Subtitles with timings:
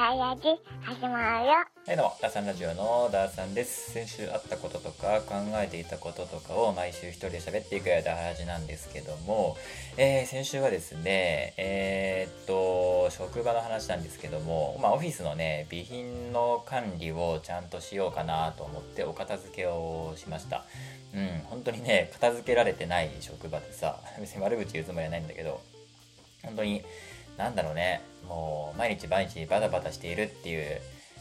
[0.00, 0.48] ダイヤジ
[0.80, 3.90] 始まるよはいどうも、ダーさんラジオのダーさんです。
[3.90, 9.58] 先週あったこととか考えていたこととかを毎週一人で喋っていくダーラジなんですけども、
[9.98, 20.64] えー先週はですね、えーっと、職場の話なんですけども、まあオフィスのね、備品の管理をちゃんとしようかなと思ってお片付けをしました。
[21.14, 25.60] うん、本当にね、片付けられてない職場でさ、別に悪口言うつもりはないんだけど、
[26.42, 26.82] 本当に、
[27.40, 30.80] なんだろうね、もう毎日毎日バタバタしているっていう、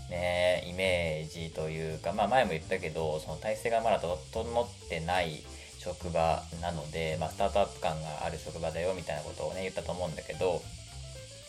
[0.10, 5.41] ね、イメージというか、まあ前も言ったけど、その体制がまだ整ってない
[5.80, 10.62] 職場なので、まあスタートアップ感がある職場だよみたいなことをね、言ったと思うんだけど、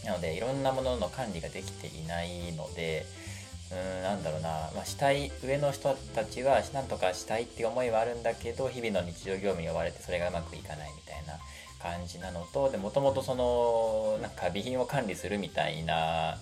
[0.05, 3.06] なのでいろんなものの管理ができていないので、
[3.73, 11.41] うーん、なんだろうな、まあ、したい、上の人たちはなんとかしたいって思いはあるんだけど、日々の日常業務に追われてそれがうまくいかないみたいな
[11.83, 16.39] 感じなのと、で、もともとその、なんか備品を管理するみたいな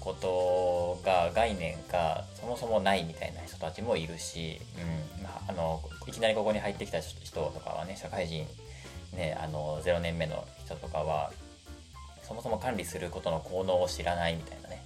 [0.00, 4.60] ことが概念がそもそもないみたいな人たちもいるし、
[5.18, 8.46] うん、まあ、あの、いきなりここに入ってきた人とかはね、社会人、
[9.14, 11.32] ね、あの、0年目の人とかは、
[12.22, 14.82] そもそも管理することの効能を知らないみたいなね。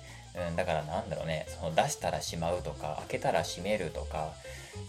[0.48, 4.32] うん、だからなんだろうね、その出したらしまうとか、開けたら閉めるとか、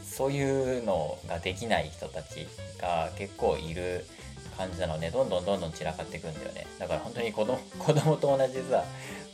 [0.04, 2.48] そういうのができない人たち
[2.80, 4.06] が結構いる
[4.54, 6.66] 感じなので、どんどんどんどん散らかっていくんだよね。
[6.80, 8.84] だから本当に子供、 子供と同じさ、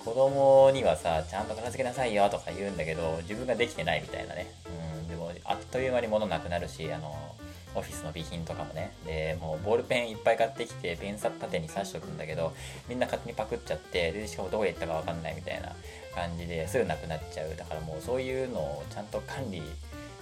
[0.03, 4.47] 子供にはさ、ちゃんと片付けなさいよとか言うんだけど、自分ができてないみたいなね。
[4.67, 7.35] うん、でも、あっという間に物なくなるし、あの、
[7.75, 8.93] オフィスの備品とかもね。
[9.05, 12.53] で、もうボールペンいっぱい買ってきて、ペン縦に刺しとくんだけど、
[12.87, 15.75] みんな勝手にパクっちゃって、で、しかもどこへ行ったかわかんないみたいな
[16.15, 17.55] 感じですぐなくなっちゃう。
[17.55, 19.61] だからもうそういうのをちゃんと管理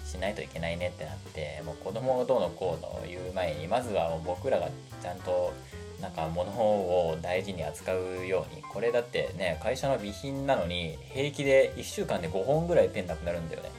[0.07, 4.69] しないといけないねってなって、もう子供をどうのこうの言う前に、まずはもう僕らが
[5.01, 5.53] ちゃんと
[6.01, 8.61] なんか物を大事に扱うように。
[8.61, 13.69] これだってね、会社の備品なのに、平気で1週間で5本ぐらいペンなくなるんだよね。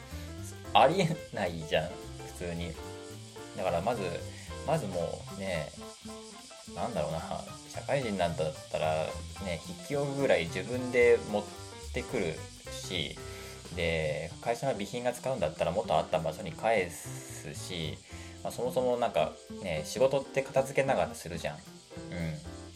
[0.75, 1.89] ありえないじゃん、
[2.39, 2.73] 普通に。
[3.57, 4.03] だからまず、
[4.67, 5.71] まずもうね、
[6.75, 7.21] なんだろうな、
[7.69, 9.07] 社会人なんだったら、
[9.45, 11.45] ね、筆記用具ぐらい自分で持っ
[11.93, 12.35] てくる
[12.71, 13.17] し、
[13.79, 17.97] で、会社の備品が使うんだったら元あった場所に返すし、
[18.43, 21.55] まあ、そもそもなんかね、仕事って片付けながらするじゃん。
[21.55, 21.61] うん。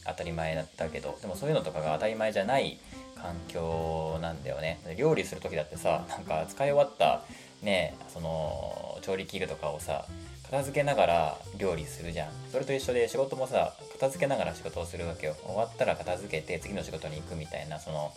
[0.06, 2.78] 当たり前だったけど、でもそういうのとかが当たり前じゃない
[3.16, 4.78] 環境なんだよね。
[4.96, 7.24] 料理する時だってさ、なんか使い終わった
[7.62, 10.06] ね、その調理器具とかをさ、
[10.44, 12.32] 片付けながら料理するじゃん。
[12.52, 15.34] それと一緒で仕事もさ、片付けながら仕事をするわけよ。
[15.44, 18.12] 終わったら片付けて次の仕事に行くみたいな、その、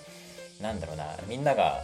[0.61, 1.83] なんだろうな、みんなが、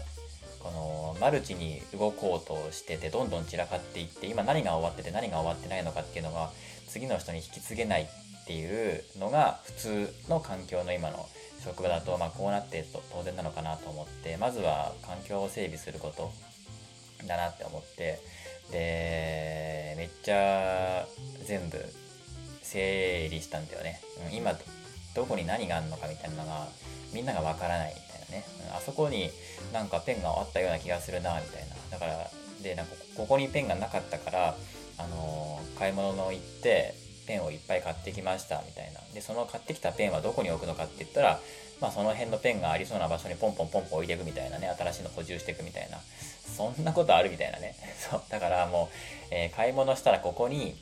[0.64, 6.52] この、マルチに動こうとしてて、どんどん散らかっていって、今何が終わってて何が終わってないのかっていうのが、
[6.88, 11.28] 次の人に引き継げないっていうのが、普通の環境の今の
[11.64, 16.32] 職場だと、まあこうなってと当然なのかなと思って、まずは環境を整備すること
[17.28, 18.20] だなって思って、
[18.72, 21.06] で、めっちゃ
[21.46, 21.78] 全部
[22.62, 24.02] 整理したんだよね。
[24.28, 24.54] うん今
[25.14, 26.68] ど、こに何があるのかみたいなのが、
[27.14, 27.96] みんながわからない
[28.32, 28.44] ね。
[28.66, 29.30] うんあそこに
[29.74, 31.76] なんかペンがあったような気がするな、みたいな。
[31.92, 32.30] だから、
[32.64, 34.56] で、なんかここにペンがなかったから、
[34.98, 36.94] あのー買い物の行って、
[37.26, 39.00] ペンをいっぱい買ってきました、みたいな。
[39.14, 41.40] で、その買ってきたペンはどこに置くのかって言ったら、
[41.80, 45.98] まあその辺のペンがありそうな場所にポンポンポンポン置いていくみたいなね、新しいの補充していくみたいな。
[46.56, 47.76] そんなことあるみたいなね。
[47.98, 48.22] そう。
[48.30, 48.96] だからもう、
[49.32, 50.76] えー買い物したらここに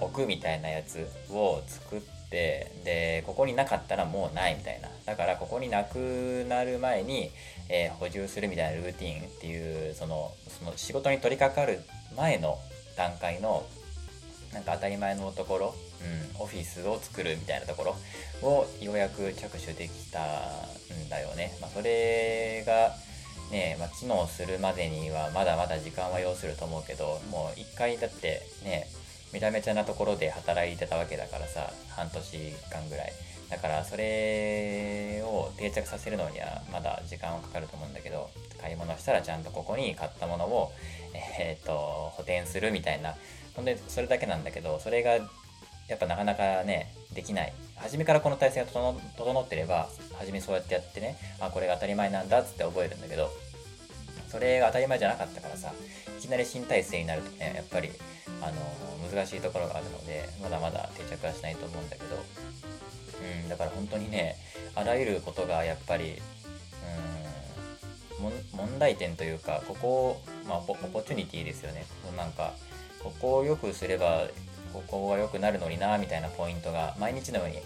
[0.00, 4.88] 置くみたいなやつを作って、で、ここになかったらもうないみたいな。
[5.06, 7.30] だからここになくなる前に、
[7.68, 11.80] えー補充するみたいなルーティンっていう、その、その仕事に取り掛かる
[12.16, 12.58] 前の
[12.96, 13.64] 段階の
[14.52, 15.74] なんか当たり前のところ、
[16.36, 17.84] うん、オフィスを作るみたいなとこ
[18.42, 21.56] ろをようやく着手できたんだよね。
[21.60, 22.94] まあ、それが
[23.50, 28.88] ね、まあ、機能するまでにはまだまだ時間は要すると思うけど、もう一回だってね、
[29.32, 33.12] めちゃめちゃなところで働いてたわけだからさ、半年間ぐらい。
[33.50, 38.30] だからそれを定着させるのにはまだ時間はかかると思うんだけど、
[38.60, 40.72] 買い物したらちゃんとここに買ったものを、
[41.38, 43.14] えーっと、補填するみたいな
[43.54, 45.12] ほんで、それだけなんだけど、それが、
[45.88, 47.52] やっぱなかなかね、できない。
[47.76, 49.88] 初めからこの体制が整整ってれば、
[50.18, 53.30] 初めそうやってやってね、あ、これが当たり前なんだっつって覚えるんだけど、
[54.30, 55.72] それが当たり前じゃなかったからさ、
[56.18, 57.90] いきなり新体制になるとね、やっぱり、
[58.40, 62.16] あの、難しいところがあるので、まだまだ定着はしないと思うんだけど、
[63.44, 64.36] うん、だから本当にね、
[64.74, 66.20] あらゆることがやっぱり、
[68.20, 71.84] うん、問題点というか、ここを、まあ、オポチュニティですよね。
[72.16, 72.52] なんか、
[73.02, 74.28] ここを良くすれば、
[74.72, 77.58] ここが良くなるのにな、みたいなポイントが毎日のように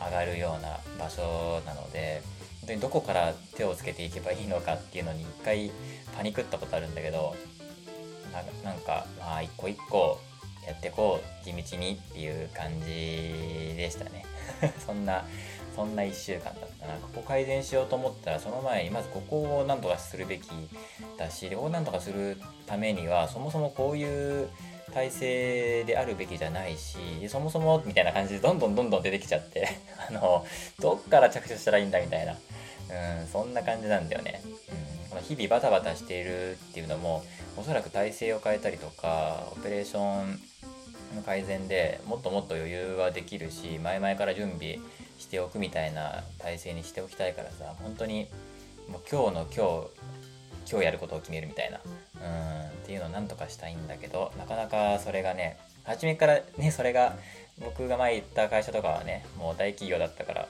[0.00, 2.22] 上がるような場所なので
[2.60, 5.70] 本、当にどこから手をつけていけばいいのかっていうのに一回
[6.16, 7.36] パニクったことあるんだけど
[8.64, 10.20] なんかまあ一個一個
[10.66, 12.86] やってこう地道にっていう感じ
[13.76, 14.24] でしたね。
[14.84, 15.24] そんな
[15.74, 16.94] そんな1週間だったな。
[16.94, 20.48] ここ改善しようと思ったらその前にまずここをなんとかするべき
[21.16, 24.48] だしここをなんとかするためにはそもそもこういう
[24.92, 26.98] 体制であるべきじゃないし
[27.28, 29.68] そもそもみたいな感じでどんどんどんどん出てきちゃって。
[30.08, 30.44] あの
[30.80, 37.22] どっから着手したらいいんだみたいな、うん、そんな感じなんだよね、うん、この日々バタバタしているっていうのも
[37.60, 40.40] おそらく体制を変えたりとかオペレーション
[41.14, 44.78] の改善でもっともっと余裕はできるし前々から準備
[45.18, 48.28] しておくみたいな体制にしておきたいからさ本当に
[48.88, 49.82] もう今日の今
[50.64, 51.80] 日今日やることを決めるみたいな。
[51.84, 52.60] うん
[52.90, 57.16] っていうのをなんとかしたいんだけどなかなかそれがね初めからねそれが
[57.60, 60.48] 僕が前言った会社とかはねもう大企業だったから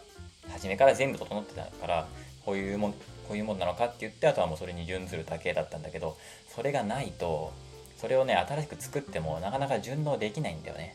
[0.51, 2.09] 初めから全部整ってたから
[2.47, 6.17] こういうもんこういうもんなのかって言ってあとはもうそれに準ずるだけだったんだけど
[6.61, 7.55] それがないと
[7.97, 10.95] それをね新しく作ってもなかなか順応できないんだよね。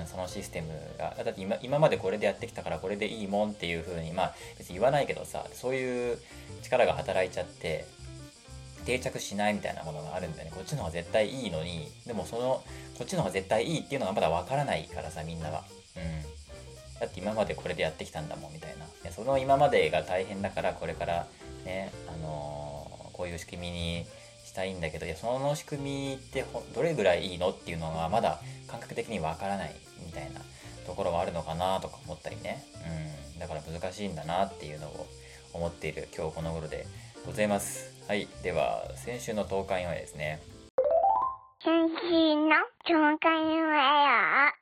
[0.00, 0.68] うん、そのシステム
[0.98, 1.16] が。
[1.24, 6.18] だって今今までこれでやってきたからこれでいいもんっていう風にまあ別に言わないけどさそういう
[6.62, 7.86] 力が働いちゃって
[8.86, 10.52] 定着しないみたいなものがあるんだよね。
[10.54, 12.62] こっちの方が絶対いいのにでもその
[12.96, 15.64] こっちの方が絶対いいっていうのがまだわからないからさみんなは
[15.96, 17.00] うん。
[17.00, 19.10] だって今までこれでやってきたんだもんみたいな。
[19.10, 21.26] その今までが大変だからこれから
[21.64, 24.06] ねあのー、こういう仕組みに
[24.50, 26.44] したいんだけどいやその仕組みって
[26.74, 30.40] どれぐらいいいのっていうのがまだ感覚的にわからないみたいな
[30.86, 32.64] ところがあるのかなとか思ったりね、
[33.32, 35.06] うん、だから難しいんだなっていうのを
[35.52, 36.84] 思っている今日この頃で
[37.24, 37.94] ございます。
[38.08, 38.26] はい。
[38.42, 40.40] では先週の東海オンエアですね。
[41.62, 42.50] 先週の
[42.84, 44.52] 東海オンエア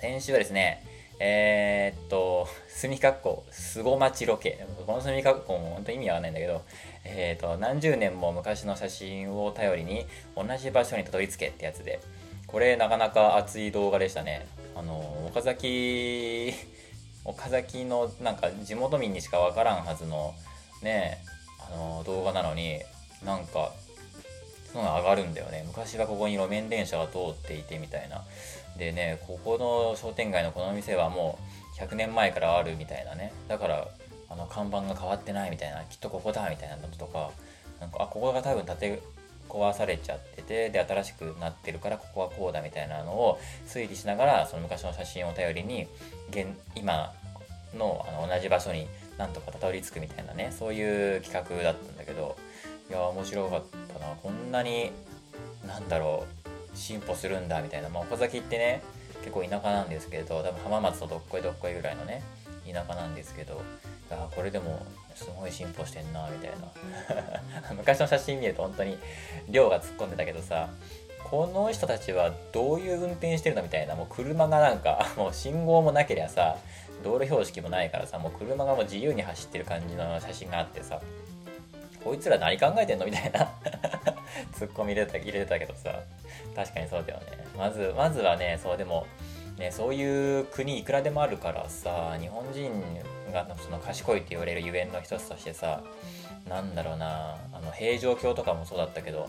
[0.00, 0.84] 先週はですね
[1.20, 4.66] えー、っと、墨括弧、すご町ロケ。
[4.86, 6.62] この墨括弧も本当に意味わかんないんだけど、
[7.04, 10.06] えー、っと、何十年も昔の写真を頼りに
[10.36, 12.00] 同じ場所にたどり着けってやつで、
[12.46, 14.46] これなかなか熱い動画でしたね。
[14.74, 16.52] あの、岡崎、
[17.24, 20.34] 岡崎のなんか地元民にしかわからんはずの
[20.82, 21.18] ね、
[21.58, 22.80] あの動画なのに、
[23.24, 23.72] なんか、
[24.72, 25.64] その上がるんだよね。
[25.66, 28.24] 昔はここに路面電車が通っていてみたいな。
[28.78, 31.38] でねここの商店街のこの店はも
[31.78, 33.32] う100年前からあるみたいなね。
[33.48, 33.88] だから
[34.28, 37.30] あの看板が変わってないみたいなきっとここだみたいなのとか
[37.80, 39.02] なんかあここが多分建て
[39.48, 45.86] 壊されちゃっててで新しくなってるからここはこうだみたいなのを推理しながらその昔の写真を頼りに
[46.30, 47.12] 現今
[47.76, 48.88] のあの同じ場所に
[49.18, 52.36] なんとかたどり着くみたいなねそういう企画だったんだけど
[52.90, 53.62] いや面白かっ
[53.92, 54.14] たな。
[54.22, 54.90] こんなに
[55.66, 56.33] なんだろう。
[56.74, 58.82] 進歩するんだみたいな、まあ、岡崎ってね
[59.20, 62.22] 結構田舎なんですけど多分浜松とどっこいどっこいぐらいのね
[62.70, 63.62] 田舎なんですけど
[64.10, 64.84] あこれでも
[65.14, 67.72] すごい進歩してんなみたいな。
[67.74, 68.98] 昔の写真見ると本当に
[69.48, 70.68] 量が突っ込んでたけどさ
[71.30, 73.94] この人たちはどういう運転してるのみたいな。
[73.94, 76.56] もう車がなんか もう信号もなけりゃさ
[77.02, 81.00] 道路標識もないからさもう車がもう自由に走ってる感じの写真があってさ
[82.02, 83.50] こいつら何考えてんのみたいな。
[84.52, 86.02] ツッコミ入れた入れてたけどさ。
[86.54, 87.26] 確かにそうだよね。
[87.56, 89.06] まずまずはねそうでも
[89.58, 92.72] ねそういう国いくらでもあるからさ日本人
[93.32, 95.82] がその賢いって言われるゆえんの一つとしてさ
[96.48, 99.28] なんだろうなあの平城京とかもそうだったけど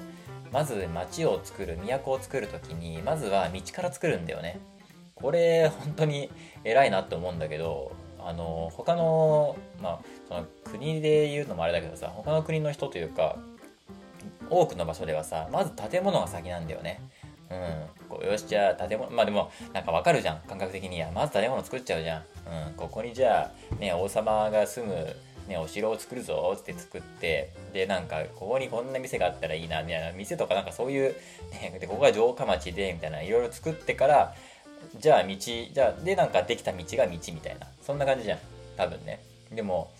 [0.51, 4.59] まず町を作る都を作る時にまずは道から作るんだよね。
[5.15, 6.29] これ本当に
[6.63, 13.37] 偉いなって思うんだけどあの他のまあその国で言うのもあれだけどさ他の国の人というか
[14.49, 17.01] 多くの場所ではさまず建物が先なんだよね。
[17.49, 18.07] うん。
[18.09, 20.39] こうよしじゃあ建物まあでもなんかわかるじゃん。
[20.47, 21.11] 感覚的には。
[21.11, 22.21] まず建物作っちゃうじゃん、
[22.67, 25.15] うん、ここにじゃあね王様が住む
[25.47, 30.11] ね、お城を作るぞって作ってでなんかここにこんな店があったらいいなみたいな。
[30.11, 31.15] 店とかなんかそういう、
[31.51, 33.21] ね、でここが城下町でみたいな。
[33.21, 34.33] いろいろ作ってから
[34.97, 37.67] じゃあ道じゃあでなんかできた道が道みたいな。
[37.81, 38.39] そんな感じじゃん。
[38.75, 39.19] 多分ね。
[39.51, 39.91] でも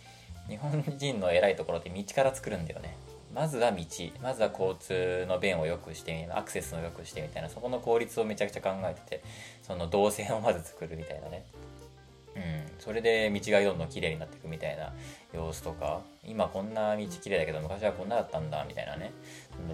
[0.50, 2.98] 日本人の偉いところって道から作るんだよね。
[3.36, 3.84] まずは道
[4.24, 9.24] まずは交通の便を良くしてアクセスを良くしてみたいなそこの効率をめちゃくちゃ考えてて
[9.62, 11.46] その動線をまず作るみたいなね。
[12.36, 12.42] うん
[12.80, 14.94] それで道がどんどん綺麗になっていくみたいな
[15.34, 19.12] 様子とか今こんな道綺麗だけど昔はこんなだったんだみたいなね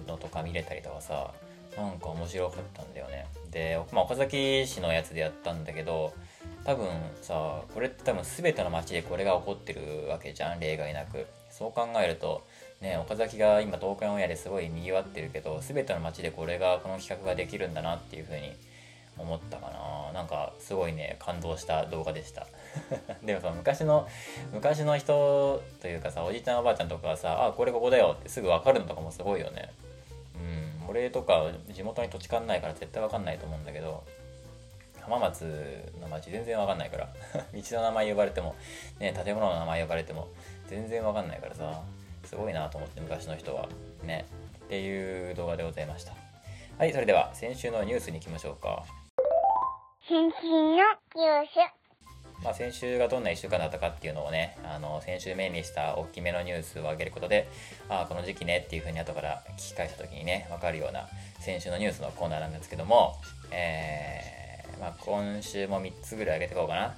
[0.06, 1.32] のとか見れたりとかさ
[1.76, 3.26] なんか面白かったんだよね。
[3.50, 6.12] で、まあ、岡崎市のやつでやったんだけど
[6.64, 6.86] 多分
[7.20, 11.26] さこれって多分全ての町でこれが起こってるわけじゃん例外なく。
[11.50, 12.42] そう考えると
[12.82, 18.52] ね、岡崎が今東海オンエアですごい賑わってるけど全ての街でこれがこの企画ができるんだなっていうふうに
[19.16, 20.12] 思ったかな。
[20.12, 22.48] なんかすごいね感動した動画でした。
[23.22, 24.08] でもさ昔の
[24.52, 29.70] 昔の人というかさおじいちゃんおばあちゃんとかはさあこれここだよってすぐ分かるのとかもすごいよね。
[30.82, 34.02] うん俺とか地元に土地勘ないから絶対分かんないと思うんだけど
[35.00, 35.44] 浜松
[36.00, 37.08] の町全然分かんないから。
[37.54, 38.56] 道の名前呼ばれても
[38.98, 40.26] ね建物の名前呼ばれても
[40.66, 41.80] 全然分かんないからさ。
[42.24, 43.68] すごいなと思って昔の人は。
[44.04, 44.26] ね。
[44.64, 46.12] っていう動画でございました。
[46.78, 48.84] はいそれでは先週のニュースに行きましょうか。
[50.08, 51.82] 先週のニュース。
[52.42, 57.48] まあ、先週がどんな1週間だったかっていうのをねあの先週目にした大きめのニュースを上げることで
[57.88, 61.06] ああこの時期ねっていうふうに後から聞き返した時にね分かるような
[61.38, 63.14] 先週のニュースのコーナーなんですけども、
[63.52, 66.94] えーまあ、今週も3つぐらい上げていこうかな。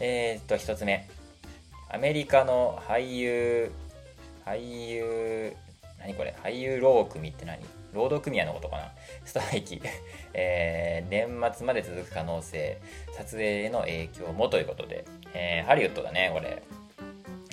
[0.00, 1.06] えー、っと1つ目。
[1.90, 3.70] アメリカの俳優
[4.48, 5.52] 俳優
[5.98, 6.34] 何これ？
[6.42, 7.58] 俳優労組って何？
[7.92, 8.92] 労働組合のことかな？
[9.24, 9.80] ストライキ、
[10.32, 12.78] えー、年末まで続く可能性。
[13.12, 16.62] 撮影への影響もということで、えー、ハリウッドだねこれ。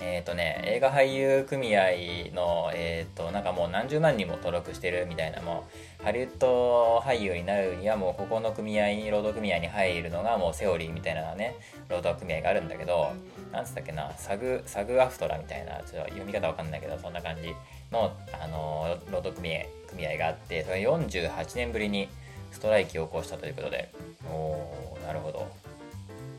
[0.02, 1.90] えっ、ー、とね映画俳優組合
[2.34, 5.64] のえっ、ー、となんかもう何十万人も登録してるみたいなも
[6.02, 11.56] うハリウッド俳優になるにはもうここの組合に労働組合に入るのがもうセオリーみたいなね
[11.90, 13.14] 労働組合があるんだけど
[13.56, 17.56] なんつったっけなサグサグアフトラみたいなちょっと読み方わかんないけどそんな感じ
[17.92, 22.10] の、あの労働組合組合があってそれ48年ぶりに
[22.52, 23.92] ストライキを起こしたということで
[24.30, 25.48] おなるほど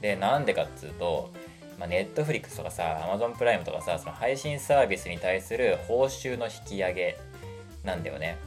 [0.03, 1.31] でなんでかっつうと
[1.79, 7.19] ま、ネットフリックスとかさ、アマゾンプライムとかさ、その配信サービスに対する報酬の引き上げ
[7.85, 8.39] なんだよね。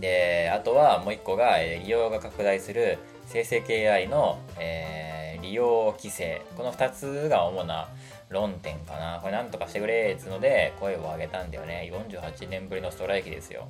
[0.00, 6.42] で、あとはもう一個が、利用が拡大する生成 AI の、えー、利用規制。
[6.56, 7.88] この2つが主な
[8.28, 9.20] 論点かな。
[9.20, 11.90] これなんとかしてくれっつので声を上げたんだよね。
[12.10, 13.68] 48年ぶりのストライキですよ。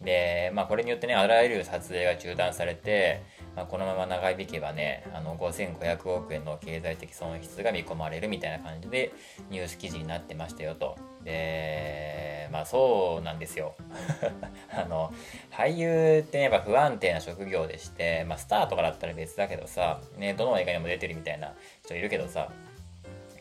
[0.00, 3.22] で、まあこれによってね、あらゆる撮影が中断されて、
[3.56, 9.12] まあ、このまま長引けばね、あの5500億円の経済的損失が見込まれるみたいな感じで
[9.50, 10.96] ニュース記事になってましたよと。
[11.24, 13.74] で、まあそうなんですよ。
[14.70, 15.12] あの、
[15.50, 22.48] 俳優って、やっぱ不安定な職業でして、まあスターとかだったら別だけどさ、ね、どの映画にも出てるみたいな人いるけどさ、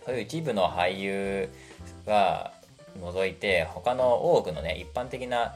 [0.03, 1.49] そういう一部の俳優
[2.07, 2.53] は
[2.99, 5.53] 除いて、他の多くのね、一般的な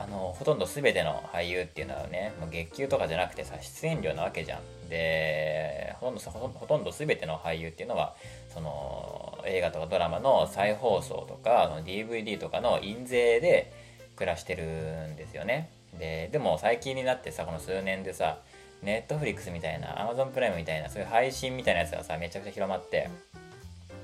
[0.00, 4.88] あのほとんど全ての俳優っていうのはねもう月給とかじゃなくてさ出演料なわけじゃん。
[4.88, 8.14] でほとんどほとんど全ての俳優っていうのは
[8.54, 13.72] その映画とかドラマの再放送とか DVD とかの印税で
[14.16, 15.70] 暮らしてるんですよね。
[15.98, 18.38] ででも最近になってさこの数年でさ
[18.82, 23.10] ネットフリックスみたいな Amazon プライムみたいなそういう配信みたいなやつがさめちゃくちゃ広まって。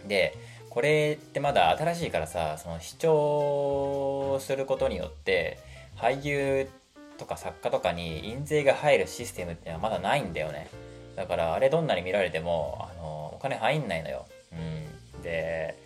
[0.07, 0.37] で
[0.71, 5.59] これってまだ新しいからさその視聴することによって
[5.97, 6.69] 俳優
[7.19, 10.69] とか作家とかに印税が入るシステムってのはまだないんだよね。
[11.17, 15.79] だからあれどんなに見られてもあのお金入んないのよ、うん、で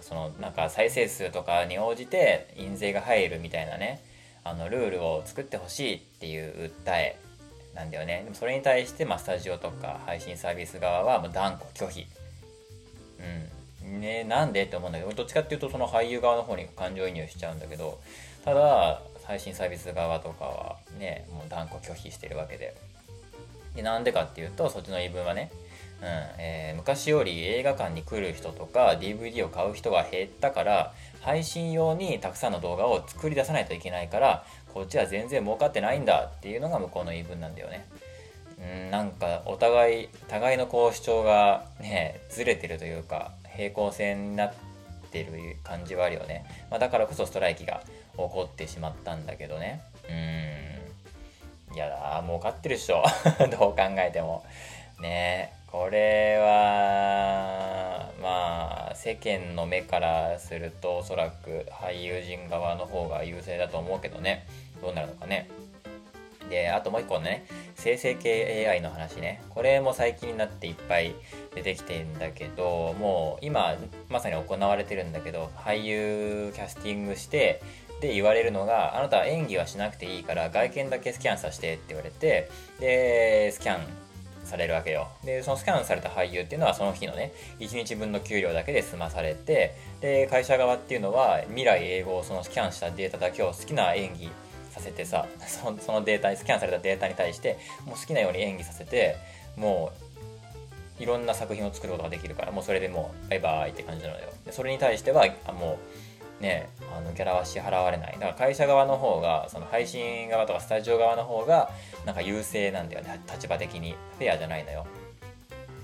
[0.00, 4.02] そのなんか再生数とかに応じて印税が入るみたいなね
[4.42, 7.18] あのルールを作ってほしいっていう訴え
[7.74, 8.22] なんだよね。
[8.24, 12.06] でもそれに対して、まあ、スタジオとか配信サービス側はもう断固拒否。
[13.20, 14.00] うん。
[14.00, 17.98] ねなんでって思うんだけどどっちかっていうとその俳優側の方に感情移入しちゃうんだけど
[18.44, 22.74] ただ配信サービス側とかはねもう断固拒否してるわけで
[23.76, 25.52] でなんでかっていうとそっちの言い分はね、
[26.00, 26.06] うん
[26.38, 34.44] えー、昔より映画館に来る人とか DVD を買う人が減ったから配信用にたくさんの動画を作り出さないといけないから
[34.74, 37.86] こっちは全然儲かってないんだっていうのが向こうの言い分なんだよね。
[38.58, 44.54] うん、なんかお互い互いのこう主張がねずれてるというか平行線になっ
[45.12, 47.82] てる感じはあるよね、まあ、だからこそストライキが
[48.28, 49.82] 起こってしまったんだけどね。
[50.08, 50.12] う
[51.72, 51.76] ん。
[51.76, 53.02] いやだ儲かってるっしょ。
[53.58, 54.44] どう考えても。
[55.00, 64.46] ねこれはまあ世間の目からするとおそらく俳優陣側の方が優勢だと思うけどね。
[64.82, 65.48] どうなるのかね。
[66.50, 67.46] で、あともう一個ね、
[67.76, 69.40] 生成系 AI の話ね。
[69.50, 71.14] これも最近になっていっぱい
[71.54, 73.76] 出てきてんだけど、もう今
[74.10, 77.62] まさに行われてるんだけど、俳優キャスティングして、
[78.00, 83.80] で言われるのが、あなたは演技はしなくていいから外見だけスキャンさせてって言われて、で、スキャン
[84.44, 85.08] されるわけよ。
[85.24, 94.30] で、そのスキャンされた俳優っていうのはその日のね、1日分の給料だけで済まされて、で、会社側っていうのは未来英語をそのスキャンしたデータだけを好きな演技
[94.70, 95.26] させてさ
[95.80, 99.16] そのデータにスキャンされたデータに対してもう好きなように演技させて
[99.56, 99.92] も
[100.98, 106.09] ういろんな作品を作ることができるからもうそれでもうバイバイって感じなのよでそれに対してはあもう
[106.40, 108.12] ね、あのギャラは支払われない。
[108.14, 111.70] だから会社側の方がその配信側とかスタジオ側の方が
[112.06, 113.94] なんか優勢なんだよね立場的に。
[114.18, 114.86] フェアじゃないのよ。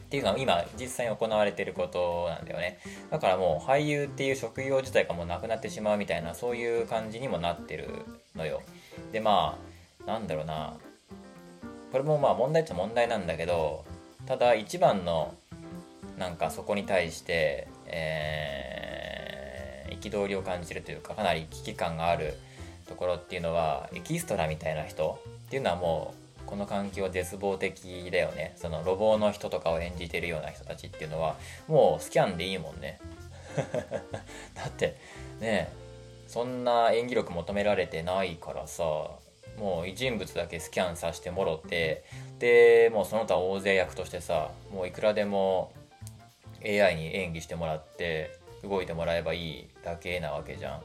[0.07, 2.79] っていうのは今実際に行われてることなんだよね。
[3.11, 7.89] だからもう俳優っていう職業自体がもうなくなってしまうみたいなそういう感じにもなってる
[8.35, 8.63] のよ。
[9.13, 9.59] でま
[10.07, 10.75] あなんだろうな。
[11.93, 13.85] これもまあ問題っちゃ問題なんだけど
[14.27, 15.35] ただ一番の
[16.19, 18.86] なんかそこに対してえー、
[20.11, 22.35] 憤りを感じるというかかなり危機感がある
[22.87, 28.55] ところっていうのはエキストラみたいな人っていうのはもうこの環境は絶望的だよね。
[28.57, 31.35] その路傍の人とかを演じてるような人たちっていうのは
[31.67, 33.01] もうスキャンでいいもんね。
[34.55, 34.97] だって
[35.41, 35.73] ね
[36.29, 38.85] そんな演技力求められてないからさ
[39.59, 42.05] もう人物だけスキャンさせてもろて
[42.39, 45.73] でもうその他大勢役としてさもういくらでも
[46.65, 50.83] AI に演技してもらって動いてもらえばいいだけなわけじゃん。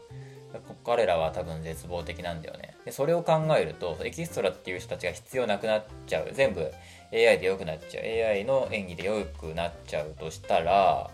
[0.86, 2.76] 彼らは多分絶望的なんだよね。
[2.86, 6.30] でそれを考えるとエキストラっていう人たちが必要なくなっちゃう。
[6.34, 6.72] 全部
[7.14, 8.04] AI で良くなっちゃう。
[8.04, 11.10] AI の演技で良くなっちゃうとしたら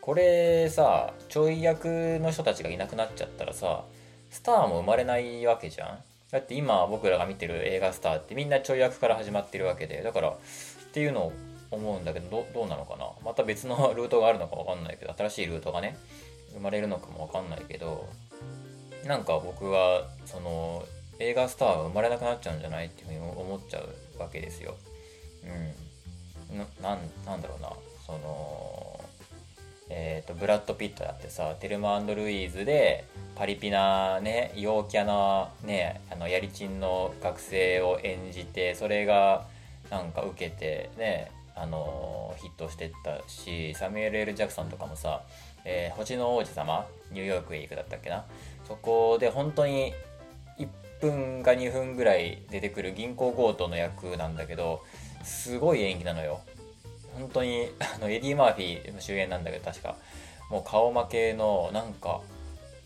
[0.00, 3.82] これさちょい役の人たちがいなくなっちゃったらさ
[4.30, 5.98] スターも生まれないわけじゃん。
[6.30, 10.02] だって今僕らが見てる映画スターってみんなちょい役から始まってるわけで。
[10.02, 10.34] だからっ
[10.92, 11.32] ていうのを
[11.70, 13.06] 思うんだけどどうなのかな？
[13.24, 15.96] また別の ルートがあるのか分かんないけど新しいルートがね
[16.52, 18.08] 生まれるのかも分かんないけど
[19.04, 20.84] なんか僕はその
[21.18, 24.74] 映画スターが生まれなくなっちゃうんじゃないっていうふうに思っちゃうわけですよ。
[25.44, 25.86] うん。
[26.82, 27.72] ななんだろうな
[28.06, 29.00] その
[29.88, 33.04] えーと、ブラッド・ピットだってさテルマルイーズで
[33.36, 39.46] パリピなね陽キャなねあのやりちんの学生を演じてそれが
[39.90, 45.22] なんか受けてねあのヒットしてったしサミュエル・エル・ジャクソンとかもさ
[45.64, 48.24] 「えー、星の王子様ニューヨークへ行く」だったっけな。
[48.68, 49.94] そこで本当に
[50.58, 50.68] 1
[51.00, 54.82] 分か2分ぐらい出てくる銀行強盗の役なんだけど
[55.22, 56.40] すごい演技なのよ。
[57.14, 59.96] 本当にあのエディ・マーフィーの主演なんだけど確か。
[60.50, 62.20] もう顔負けのなんか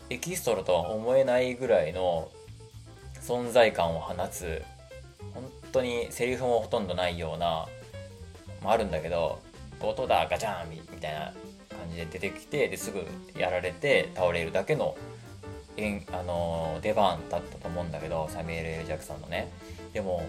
[0.09, 2.29] エキストラとは思えないぐらいの
[3.21, 4.63] 存在感を放つ
[5.33, 7.67] 本当にセリフもほとんどないような、
[8.63, 9.41] まあ、るんだけど
[9.79, 11.33] 強盗だガチャンみたいな
[11.69, 13.05] 感じで出てきてですぐ
[13.39, 14.95] やられて倒れるだけの
[16.11, 19.51] あの出番だったと思うんだけどサミュエル・エル・ジャクソンのね。
[19.93, 20.23] でも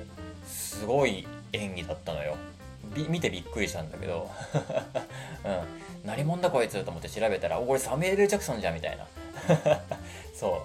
[0.46, 2.36] すごい演技だったのよ。
[3.08, 4.30] 見てびっくりしたんだけど、
[5.44, 5.48] う
[6.04, 9.06] ん、何者だこいつと思って調べたら「おこれサミュエル・ジャクソンじゃん」みたいな。
[10.34, 10.62] そ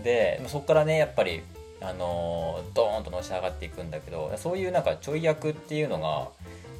[0.00, 0.04] う。
[0.04, 1.42] でそっからねやっぱり
[1.80, 6.28] あのー、ドーンとのし上がっていくんだけどそういうなんかちょい役っていうのが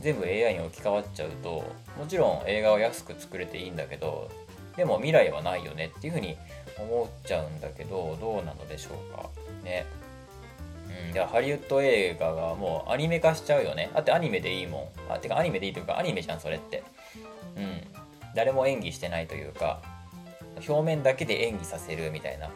[0.00, 1.64] 全部 AI に置き換わっちゃうと
[1.98, 4.30] もちろん映画を安く作れていいんだけど
[4.76, 6.36] でも未来はないよねっていうふうに
[6.78, 9.28] 思っちゃうんだけどどうなのでしょうか
[9.64, 9.86] ね
[11.06, 13.90] うん、ではハリウッド映画がもうアニメ化しちゃうよね。
[13.94, 15.12] だってアニメでいいもん。
[15.12, 16.82] あ、てかアニメでいいというかアニメじゃん、それって。
[17.56, 17.80] うん。
[18.34, 19.80] 誰も演技してないというか、
[20.66, 22.50] 表面だけで演技させるみたいな。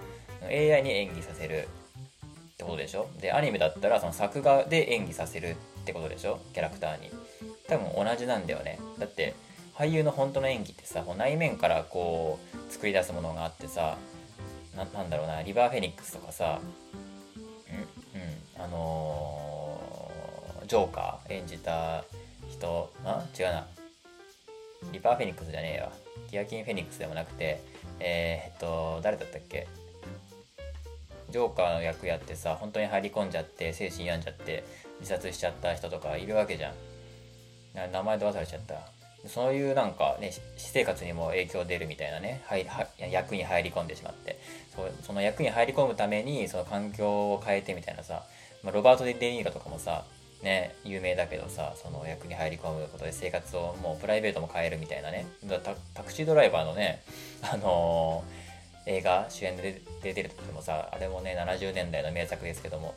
[0.46, 1.68] AI に演技させる
[2.54, 7.10] ってことでしょで、アニメだったらその作画で演技させるってことでしょキャラクターに。
[7.68, 8.78] 多分同じなんだよね。
[8.98, 9.34] だって
[9.74, 13.96] 俳優の本当の演技ってさ、内面からこう作り出すものがあってさ、
[14.76, 16.60] ななんだろうなリバーフェニックスとかさ
[18.14, 22.04] うんうんあのー、ジョーカー演じた
[22.50, 23.66] 人あ違うな。
[24.92, 25.92] リバーフェニックスじゃねえわ。
[26.30, 27.62] ギアキンフェニックスでもなくて
[28.00, 29.68] えー、っと誰だったっけ？
[31.30, 34.64] ジョーカーの役やってさ本当に入り込んじゃって精神病んじゃって
[35.00, 36.74] 自殺しちゃった人とかいるわけじゃん。
[37.74, 38.74] 名前で忘れちゃった。
[39.28, 44.38] そういうなんかね、私生活にも影響出るみたいなね、はい、は役に入り込んでしまって、
[44.74, 48.24] そその役に入り込むために、その環境を変えてみたいなさ、
[48.64, 50.04] まあ、ロバート・デ・ニーロとかもさ、
[50.42, 57.02] ね、有名だけどさ、その役に入り込むことで生活をもうプライベートも変えるみたいなね、タタクシードライバーのね、
[57.42, 62.96] あのー、映画主演で出てる時もさ、あれもね、70年代の名作ですけども、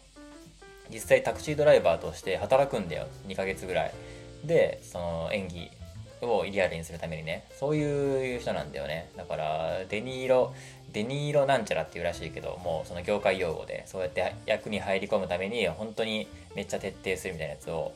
[0.92, 3.94] 実際タクシードライバーとして働くんだよ、2ヶ月ぐらい。
[4.46, 5.72] で、その演技
[6.22, 9.10] をリアルにするためにねそういう人なんだよね。
[9.16, 10.54] だからデニーロ
[10.92, 17.94] デニーロなんちゃらっていうらしいけどもうその業界用語でそうやって役に入り込むために本当にめっちゃ徹底するみたいなやつを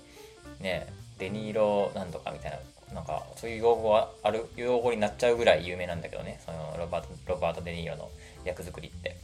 [0.59, 2.59] ねデニーロなんとかみたいな
[2.93, 6.39] なんかそういう用語はある用語になっちゃうぐらい有名なんだけどね。
[6.45, 8.09] そのロバートロバート・デ・ニーロの
[8.43, 9.15] 役作りって、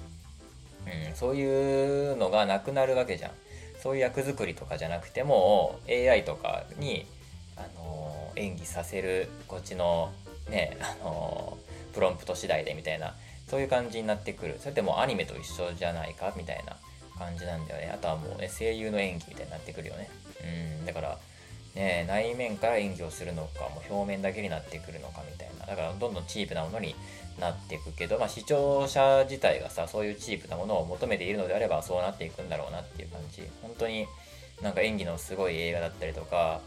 [1.09, 3.31] うん、そういうのがなくなるわけじゃん。
[3.81, 7.05] そういう役作りとかじゃなくても AI とかに
[7.57, 10.11] あの演技させるこっちの
[10.49, 11.57] ね あの
[11.93, 13.15] プロンプト次第でみたいな
[13.49, 14.57] そういう感じになってくる。
[14.59, 16.75] それってもうアニメと一緒じゃないかみたいな
[17.17, 17.91] 感じなんだよね。
[17.93, 20.09] あとはもうね声優の演技みたいになってくるよね。
[20.43, 20.47] う
[20.83, 21.17] んだから
[21.75, 25.65] ね、内面から演技をするのかもう表面だけになってくるのかみたいな。
[25.65, 26.95] だからどんどんチープなものに
[27.37, 33.43] なっていくけど、まあ、視聴者自体がさそういうチープなものを求めているのであればそうなっていくんだろうなっていう感じ。
[33.61, 34.07] 本当に
[34.61, 36.61] なんか演技のすごい映画だったりとか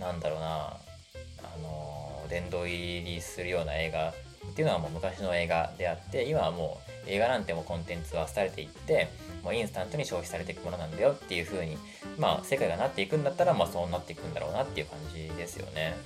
[0.00, 9.08] なんだろうなあの殿堂入りするような映画っていうのはもう昔の映画であって今はもう映画なんてもコンテンツは廃れていって
[9.42, 11.76] もうインスタントに消費されていくものなんだよっていう風に
[12.18, 15.96] まあ世界がなっていくんだったらまあそうなっていくんだろうなっていう感じですよね。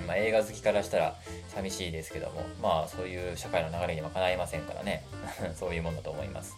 [0.00, 1.16] うんまあ、映画好きからしたら
[1.48, 5.04] 寂しいですけどもまあそういう社会の流れにはかないませんからね
[5.54, 6.56] そういうもんだと思います。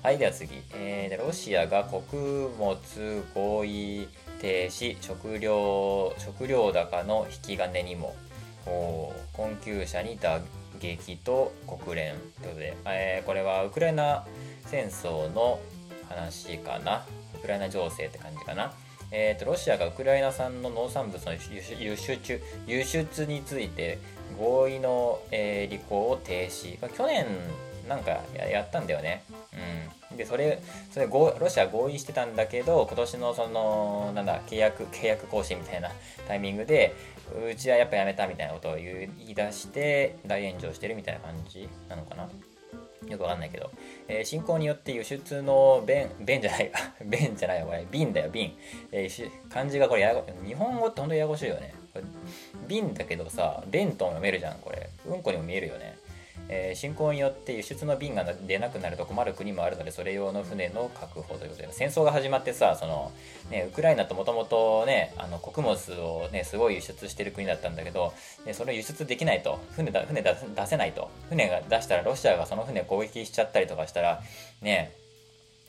[0.00, 2.78] はい、では次、えー、ロシアが穀物
[3.34, 4.08] 合意
[4.40, 8.14] 停止食料食料高の引き金にも
[9.32, 10.40] 困窮者に打
[10.80, 14.24] 撃と国連ということで、えー、これはウクライナ
[14.66, 15.58] 戦争の
[16.08, 17.04] 話かな。
[17.36, 18.72] ウクライナ情勢って感じかな。
[19.10, 21.38] えーと、ロシアがウクライナ産の農産物の輸
[21.96, 23.98] 出輸出について
[24.38, 26.78] 合意の、えー、履行を停止。
[26.96, 27.26] 去年
[27.88, 29.24] なんかやったんだよね、
[30.10, 30.60] うん、でそれ
[30.92, 35.90] それロシア合意してたんだけど今年のそのなんだ契約契約更新みたいな
[36.26, 36.94] タイミングで
[37.50, 42.28] うちはやっぱやめたみたいなことを言い出して大炎上してるみたいな感じなのかな
[43.08, 43.70] よくわかんないけど、
[44.06, 46.78] えー、侵攻によって輸出の便、便じゃないわ。
[47.04, 47.86] 便じゃないわ、これ。
[47.90, 48.54] 瓶だよ、瓶。
[48.92, 51.74] えー、漢字がこれややこ、日本語ってほんとややこしいよね。
[52.66, 54.90] 瓶だけどさ、便とも読めるじゃん、これ。
[55.06, 55.96] うんこにも見えるよね。
[56.48, 63.12] えー、侵攻によって輸出の便が出なくなると困る国もあるのでそれ用の船の確保ということで戦争が始まってさその、
[63.50, 68.12] ね、ウクライナともともとねあの穀物をねすごい輸出してる国だったんだけど、
[68.46, 74.22] ね、それを輸出できないと船だ船出せないと船が出したらロシアがその船を攻撃しちゃったりとかしたら
[74.62, 74.92] ね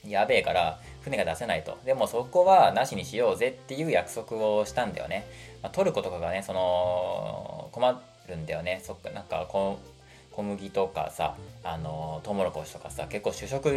[0.07, 1.77] やべえから船が出せないと。
[1.85, 5.25] でもそこはなしにしようぜっていう約束をしたんだよね。
[5.61, 8.81] まあ、トルコとかがね、その、困るんだよね。
[8.83, 9.98] そっか、なんかこう、
[10.39, 13.69] 小麦とかさあのトウモロコシとかさ結構主食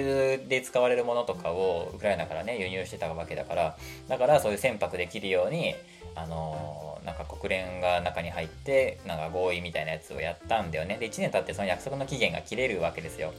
[0.48, 3.76] で使われるものとかをウクライナからね輸入してたわけだから
[4.08, 5.74] だからそういう船舶できるように
[6.14, 10.98] あのなんか国連が中に入ってなんか合意みたいなやつをやったんだよね。
[11.00, 13.32] で1年経ってその約束の期限が切れるわけですよ。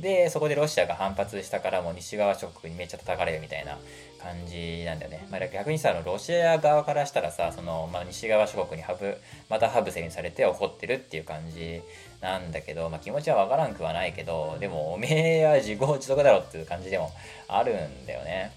[0.00, 3.76] でそこでロシアが反発したからもう西側諸国にめっちゃ叩かれるみたいな
[4.22, 9.16] 感じなんだよね、まあ、逆にさロシア側からしたらさその、まあ、西側諸国にハブ
[9.48, 11.82] またハブセにされて怒ってるっていう感じ
[12.20, 17.12] なんだけど、まあ、気持ちはわからんくはないけどでもおめえは自業自得だろっていう感じでも
[17.46, 18.52] あるんだよね、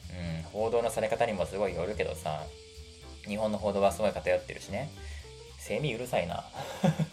[0.45, 2.41] うん、報道のされ方にもすごいよるけどさ
[3.28, 4.89] 日本の報道はすごい偏ってるしね。
[5.58, 6.43] セミうるさいな。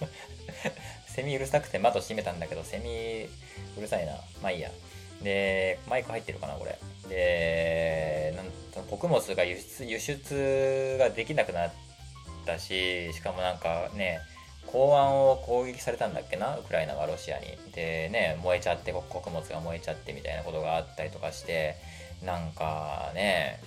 [1.07, 3.29] セミうるさくて窓閉めたんだけどセミ
[3.77, 4.13] うるさいな。
[4.43, 4.71] まあいいや。
[5.23, 6.79] でマイク入ってるかなこれ。
[7.09, 11.73] でなん穀物が輸出輸出ができなくなっ
[12.47, 14.21] たししかもなんかね
[14.71, 16.57] 港湾を攻撃されたんだっけな？
[16.57, 17.47] ウクライナはロシアに。
[17.75, 21.77] でね燃えちゃって穀物が燃えちゃってみたいなことがあったりとかして
[22.25, 23.61] なんかね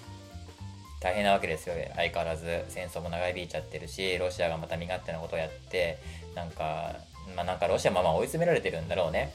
[1.02, 1.76] 大変なわけですよ。
[1.96, 5.98] 相変わらず戦争も長引いちゃってるしロシアがまた身勝手なことをやって
[6.36, 6.96] なんか
[7.36, 9.34] まあなんかロシアまあまあ追い詰められてるんだろうね。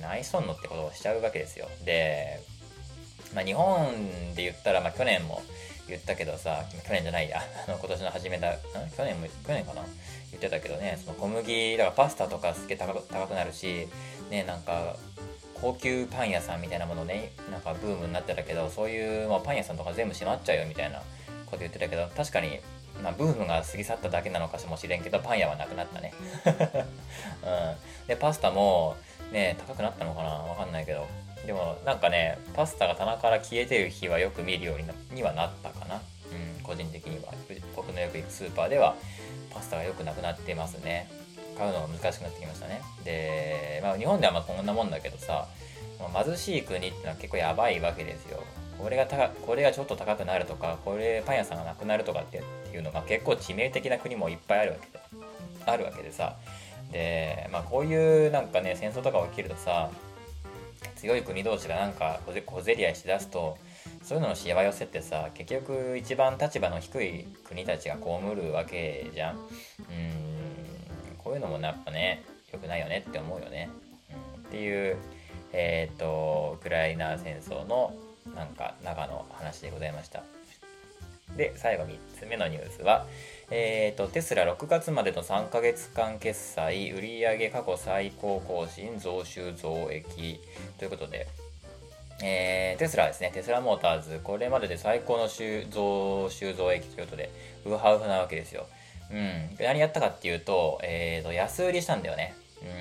[0.00, 1.68] うん愛しとんのってことをしちゃうわけですよ。
[1.84, 2.40] で
[3.34, 5.42] まあ日本で言ったらまあ去年も
[5.88, 8.56] 言ったけどさ、去年じゃないや、 あの今年の初めだ、
[8.96, 9.82] 去年も、去年かな？
[10.38, 13.88] 言ってたけどね、その小麦、だからパスタとかすげえ高くなるし、
[14.30, 14.96] ね、なんか、
[15.54, 20.98] 高級パン屋さんみたいなものね、なんかブームになってたけど、そういう、まあ、パン屋さんとか全部閉まっちゃうよみたいな
[21.46, 22.60] こと言ってたけど、確かに、
[23.02, 26.12] まあ、ブームが過ぎ去っただけなのかもしれんけど、パン屋はなくなったね。
[26.44, 28.06] うん。
[28.06, 28.96] で、パスタも、
[29.32, 30.30] ね、高くなったのかな？
[30.30, 31.06] わかんないけど、
[31.46, 35.96] でもなんかねパスタが棚から消えてる日はよく見るようにはなったかな。
[35.96, 37.32] うん個人的には。
[37.76, 38.96] 僕のよく行くスーパーでは。
[39.56, 41.08] パスタがよくなくなってますね。
[41.56, 42.82] 買うのが難しくなってきましたね。
[43.04, 45.46] で、まあ、日本ではまあこんなもんだけどさ、
[46.24, 48.42] 貧しい国ってのは結構やばいわけですよ。
[48.78, 52.42] これが高これがちょっと高くなるとかこれパン屋さんがなくなるとかって
[52.74, 55.00] いうのが結構致命的な国もいっぱいあるわけで
[55.64, 56.36] あるわけでさ。
[56.92, 59.90] でまあこういうなんかね戦争とか起きるとさ
[60.96, 63.56] 強い国同士がなんか小競り合いしだすと
[64.02, 68.02] そういうののしわ寄せってさ結局一番立場の低い国たちが被
[68.34, 69.36] るわけじゃん。
[69.36, 69.46] うん。
[71.18, 72.22] こういうのもやっぱね
[72.52, 73.68] 良くないよねって思うよね、
[74.38, 74.96] うん、っていう
[75.52, 77.94] えっ、ー、とウクライナ戦争の
[78.34, 80.22] なんか中の話でございました。
[81.36, 83.06] で最後3つ目のニュースは
[83.48, 90.40] えーと、テスラ6月までの3ヶ月間決済売上過去最高更新増収増益
[90.78, 91.28] ということで
[92.22, 97.30] えー、テスラですね、テスラモーターズ、これまでで最高の収蔵、収蔵益ということで、
[97.66, 98.66] ウハウハなわけですよ。
[99.10, 99.56] うん。
[99.58, 102.34] 何やったかっていうと、えーと、安売りしたんだよね。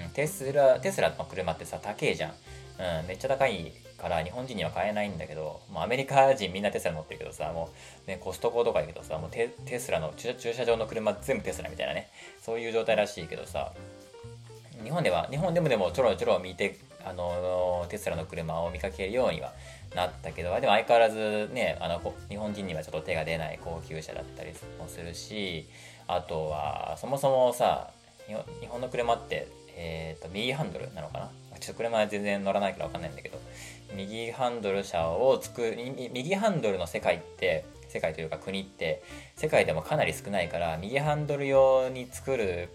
[0.07, 0.11] うん。
[0.11, 2.31] テスラ、テスラの車ってさ、高えじゃん。
[2.31, 3.07] うん。
[3.07, 7.69] めっちゃ高いから日本人には買えないんだけど、もうアメリカ人みんなテスラ乗ってるけどさ、も
[8.05, 12.09] うね、コストコとか行くとさ、もうテテスラの駐車場の車全部テスラみたいなね、
[12.41, 13.73] そういう状態らしいけどさ、
[14.83, 19.53] 日本では、日本でもでもちょろちょろ見て、あの、テスラの車を見かけるようには
[19.95, 25.67] なったけど、でも相変わらずね、あの、日本人にはちょっと手が出ない高級車だったりもするし、
[26.07, 27.91] あとは、そもそもさ、
[28.27, 31.29] 日本の車って、え、ー、と、右ハンドルなのかな？
[31.59, 33.39] ちょっと車は全然乗らないからわかんないんだけど、
[33.95, 35.77] 右ハンドル車を作る、
[36.11, 39.01] 右ハンドルの世界って、世界というか国って
[39.37, 42.67] 世界でもかなり少ないから右ハンドル用に作る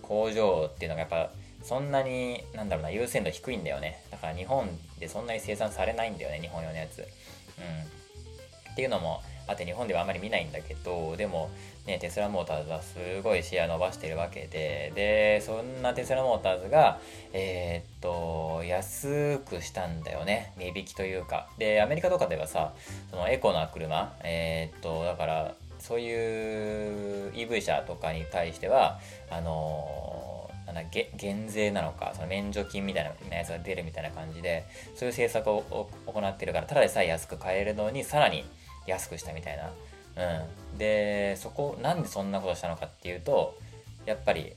[0.00, 4.02] 工場っていうのがやっぱそんなに、なんだろうな、優先度低いんだよね。
[4.10, 4.68] だから日本
[4.98, 7.00] でそんなに生産されないんだよね、日本用のやつ。
[7.00, 7.04] うん。
[8.72, 11.50] っていうのもあって日本ではあまり見ないんだけど、でも
[11.86, 17.00] ね、テスラモーターズはすごいシェア伸ばしてるわけで、で、そんなテスラモーターズが、
[17.32, 20.52] えー、っと、安くしたんだよね。
[20.56, 21.48] 値引きというか。
[21.58, 22.74] で、アメリカとかではさ、
[23.10, 30.29] そのエコな車、えー、っと、だから、そういう EV 車とかに対しては、あのー
[30.72, 38.44] なんだ減税なのかその免除金みたいなやつが出るみたいな感じでそういう政策を行ってるからただでさえ安く買えるのにさらに
[38.86, 39.56] 安くしたみたい
[40.16, 43.56] な、うん、でそこなんでそんなことしたのかっていうと
[44.06, 44.52] やっぱり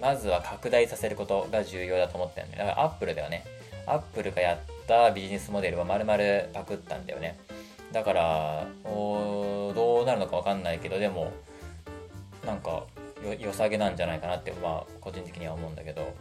[0.00, 3.44] まずは拡大させることが重要だと思ってるんだよだからアップルだよね。
[3.86, 6.18] アップルがやったビジネスモデルを丸々
[6.52, 7.38] パクったんだよね。
[7.92, 11.32] だからどうなるのか分かんないけどでも
[12.44, 12.84] なんか
[13.40, 16.14] 良さげなんじゃないかなってまあ個人的には思うんだけど。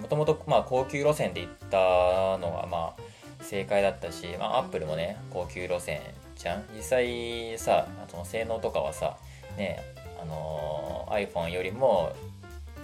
[0.00, 3.02] もともと高級路線で行ったのがまあ
[3.42, 6.00] 正解だったし、まあ、アップルもね高級路線
[6.36, 6.64] じゃん。
[6.74, 9.16] 実際さその性能とかはさ
[9.56, 9.78] ね
[10.20, 12.12] あのー、iPhone よりも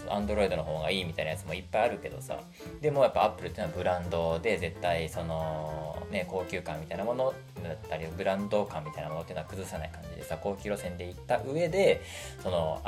[0.06, 2.38] Android の方がいいみたいなやつもいっぱいあるけどさ。
[2.80, 12.02] でもやっぱ Apple っていうのはブランドで絶対そのね高級感みたいなものだったりブランド感みたいなものっていうのは崩さない感じでさ高級路線で行った上で
[12.42, 12.82] その、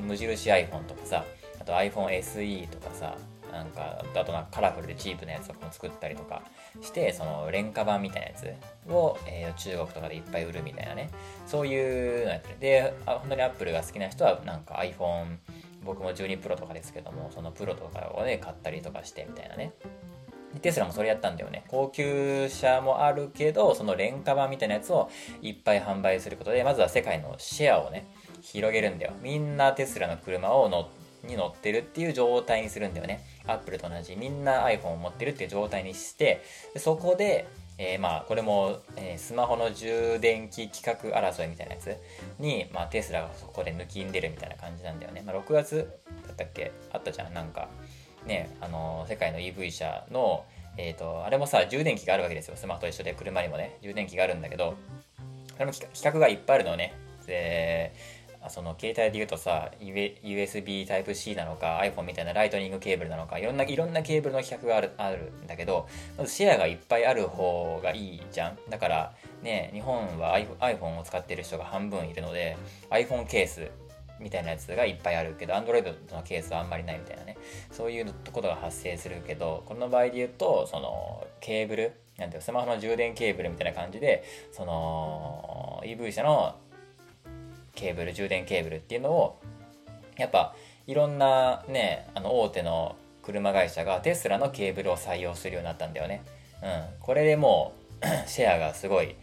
[0.00, 1.24] 無印 iPhone とかさ
[1.60, 3.16] あと iPhone SE とかさ
[3.54, 6.42] なんかあとなんかカラフルでチープなやつとかも作ったりとか
[6.82, 11.08] してその廉価版みたいなやつを、えー、中国とかでいっぱい売るみたいなね。
[11.46, 12.58] そういうのやってる。
[12.58, 15.36] で本当に Apple が好きな人はなんか iPhone
[15.84, 19.72] 僕も12プロとかですけどもそのプロとかをね買ったりとかしてみたいなね
[20.60, 21.64] テスラもそれやったんだよね。
[21.68, 25.10] 高級車もあるけど、その廉価版みたいなやつを
[25.42, 28.06] いっぱい販売することで、まずは世界のシェアをね、
[28.40, 29.12] 広げるんだよ。
[29.20, 30.88] みんなテスラの車を乗
[31.24, 33.20] に乗ってるっていう状態にするんだよね。
[33.46, 34.14] アップルと同じ。
[34.14, 36.42] みんな iPhone を持ってるっていう状態にして、
[36.76, 41.96] そこで、えー、まあこれも、えー、スマホの充電器規格争いみたいなやつ
[42.38, 45.88] に、まあ、テスラがそこで抜きんでるみたいな感じなんだよね、まあ、6月
[46.26, 46.72] だったっけ？
[46.92, 47.34] あったじゃん。
[47.34, 47.68] なんか
[48.26, 50.44] ねあの世界の EV 車の
[50.76, 52.56] えっ、ー、とあれもさ充電器があるわけですよ。
[52.56, 53.76] スマホと一緒で車にもね。
[53.82, 54.74] 充電器があるんだけど
[55.52, 56.94] それも規格がいっぱいあるのね。
[57.26, 57.92] で
[58.48, 68.58] その携帯で言うとさ USB Type-C なのか iPhone みたいなライトニングケーブルなのかいろんないろんなケーブルの規格があるあるんだけどまずシェアがいっぱいある方がいいじゃん。
[68.68, 72.56] だからね日本は iPhone を使ってる人が半分いるので
[72.90, 73.70] iPhone ケース
[74.20, 77.36] みたいなやつがいっぱいあるけど Android のケースはあんまりないみたいなね。
[77.70, 86.54] そういうことが発生するけどこの場合で言うとそのケーブルなんていうスマホの充電ケーブルみたいな感じでその EV 車の
[87.74, 89.40] ケーブル充電ケーブルっていうのを
[90.16, 90.54] やっぱ
[90.86, 96.22] いろんなねあの大手の車会社がテスラのケーブルを採用するようになったんだよね。
[96.62, 99.16] うん、これでもう シェアがすごい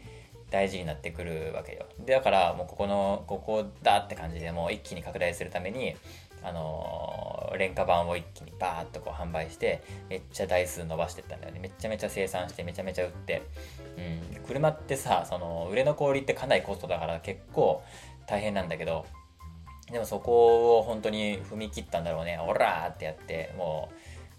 [0.50, 1.86] 大事になってくるわけよ。
[2.00, 5.96] でだからもうここのここだって感じでもう一気に拡大するために
[6.44, 13.44] あのー、廉価版を一気にバーッとこう販売してめっちゃ台数伸ばしてったんだよねめちゃめちゃ生産してめちゃめちゃ売って、
[14.36, 17.84] うん、車ってさその売れ残りってかなりコストだから結構
[18.28, 19.06] 大変なんだけど、
[19.92, 22.40] でもそこを本当に踏み切ったんだろうね。
[22.40, 23.90] オラーってやって、も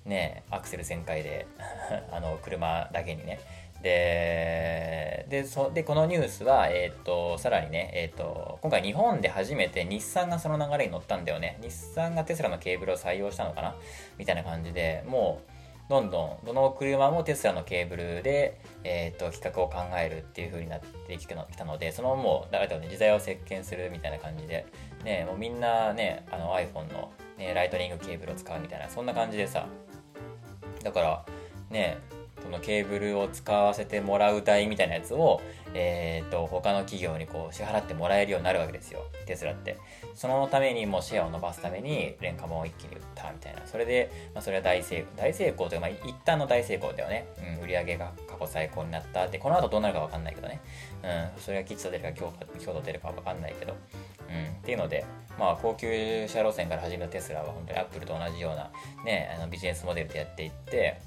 [0.07, 1.47] う、ね、アクセル全開で
[2.11, 3.39] あの、車だけにね。
[3.83, 11.59] で、で、そでこのニュースは、え、ー、と、さらにね、え、ー、と、今回日本で初めて日産がその流れに乗ったんだよね。
[11.61, 13.75] 日産がテスラのケーブルを採用したのかな？
[14.19, 15.52] みたいな感じで、もう、
[15.93, 24.65] どんどんどの車もテスラのケーブルで、えーと、企画を考えるっていう風になってきたのでそのもう誰かね時代を席巻するみたいな感じで、
[25.05, 29.67] ね、もうみんなねあの iPhone の、ね、ライトニングケーブルを使うみたいなそんな感じでさ。
[30.83, 31.27] だから
[31.71, 31.99] ね
[32.43, 35.41] そのケーブルを使わせてもらう代みたいなやつを、
[35.75, 39.77] えーと、他の企業にこう支払ってもらえるようになるわけですよテスラって。
[40.15, 43.67] そのためにもうシェアを伸ばすために廉価版を一気に売ったみたいな。
[43.67, 45.07] それで、まあ、それは大成功。
[45.17, 47.27] 大成功というか、まあ、一旦の大成功だよね、
[47.59, 50.61] うん、売り上げが過去最高になったでこの後どうなるか分かんないけどね、
[51.03, 52.33] うん、それが吉と出るか京
[52.65, 53.75] 都出るか分かんないけど、
[54.29, 55.05] うん、っていうので
[55.39, 58.71] まあ高級車路線から始めたテスラは本当にアップルと同じような
[59.05, 61.01] ねあのビジネスモデルでやっていって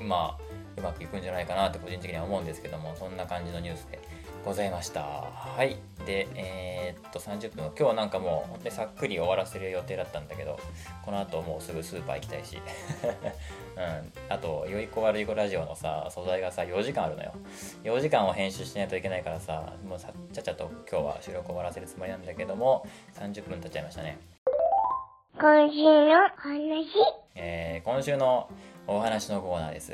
[0.00, 4.00] うん、まあうまくいくんじゃないかなって個人的には思うんですけどもそんな感じのニュースで
[4.44, 5.02] ございました。
[5.02, 5.76] はい。
[6.04, 6.71] でえー、
[7.12, 7.64] と30分。
[7.66, 10.58] 今日はなんかもう本当にさっくり終わらせる予定だったんだけど
[11.04, 12.58] この後もうすぐスーパー行きたいし。
[13.76, 14.12] うん。
[14.28, 17.32] あと良い子悪い子ラジオのさ素材がさ4時間あるのよ。
[17.84, 24.18] 4時間を編集しないといけないからさもうさちゃっちゃと今日は収録終わらせるつもりなんだけども30分経っちゃいましたね。
[25.38, 26.86] 今週の話。
[27.34, 28.48] えー、今週の
[28.86, 29.92] お話のコーナーです。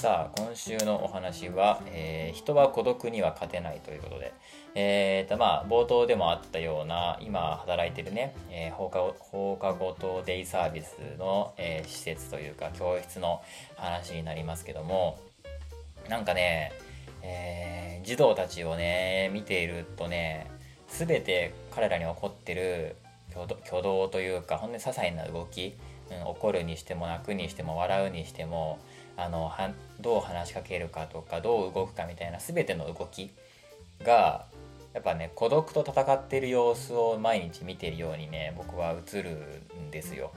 [0.00, 4.32] さあ、今週のお話は、えー、人は孤独には勝てないということで、
[4.74, 13.42] えーと、まあ、冒頭でもあったような、今働いてるね、えー、放課放課後等デイサービスの、えー、施設というか、教室の
[13.76, 15.18] 話になりますけども、
[16.08, 16.72] なんかね、
[17.22, 20.46] えー、児童たちをね、見ているとね、
[20.88, 22.96] すべて彼らに起こってる
[23.32, 25.74] 挙動というか、ほんで些細な動き、
[26.10, 28.78] うん、怒るにしても泣くにしても笑うにしても
[29.16, 33.30] あのはどう話しかけるかとかどう動くかみたいな全ての動き
[34.02, 34.46] が
[34.92, 40.32] やっぱね孤独と戦っている様子を毎日見ているようにね僕は映るんですよ。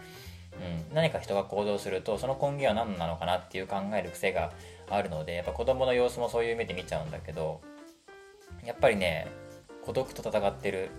[0.53, 4.51] うん、何か人が行動するとその根源は何なのかなっていう考える癖が
[4.87, 7.61] あるのでやっぱ子供の様子もそういう目で見ちゃうんだけど
[8.63, 9.27] やっぱりね
[9.83, 10.91] 孤独と戦ってる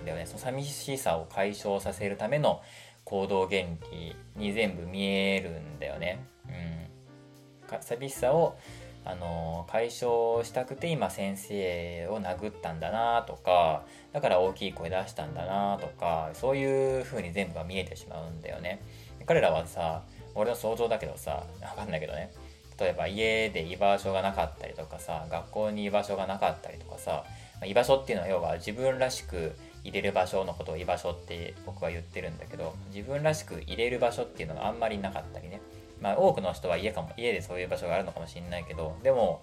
[0.00, 2.62] んだよねその寂しさを解消させるための
[3.04, 6.24] 行動原理に全部見えるんだよね。
[6.46, 8.56] うん、寂しさを
[9.04, 18.82] あの解消したくて今先生を殴ったんだなとかだから大きい声出したんだなとかそういう風に全部が見えてしまうんだよね。
[19.26, 20.02] 彼らはさ
[20.34, 22.32] 俺の想像だけどさ分かんないけどね
[22.78, 27.24] 例えば家で居場所がなかったりとかさ学校に居場所がなかったりとかさ
[27.66, 35.60] 居場所っていうのは要は自分らしく入れる場所のことを居場所って僕は言ってるんだけど自分らしく入れる場所っていうのがあんまりなかったりね
[36.00, 39.42] まあ多くの人は家かも家でそういう場所があるのかもしれないけどでも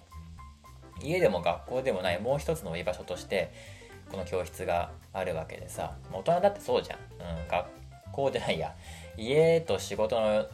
[1.02, 3.52] 家でも学校でもないもう一つの居場所として
[4.10, 7.66] この教室があるわけでさ大人だってそうじゃん、うん、学
[8.12, 8.74] 校じゃないや。
[9.20, 10.46] 家と仕事の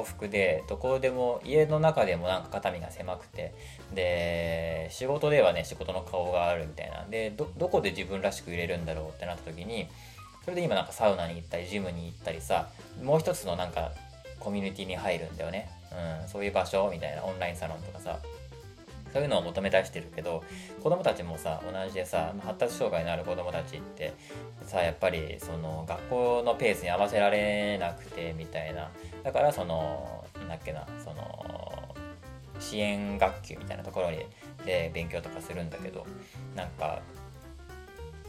[0.00, 3.52] 往復でどこでも家の中でもなんか肩身が狭くて
[3.92, 7.04] で仕事ではね仕事の顔があるみたいな。
[7.10, 9.88] でどこで自分らしく入れるんだろうってなった時に
[10.44, 12.68] それで今なんかサウナに行ったりジムに行ったりさ
[13.02, 13.90] もう一つのなんか
[14.42, 15.70] コミュニティに入るんだよね、
[16.22, 18.18] うん、そういう場所みたいなオンラインサロンとかさ。
[19.12, 20.42] そういうのを求め出してるけど
[20.82, 24.14] 子供たちもさ同じでさ発達障害のある子供たちって
[24.64, 28.90] さやっぱりその学校のペースに合わせられなくてみたいな。
[29.22, 31.94] だからそのなんだっけなその
[32.58, 34.24] 支援学級みたいなところに
[34.64, 36.06] で勉強とかするんだけど
[36.56, 37.02] なんか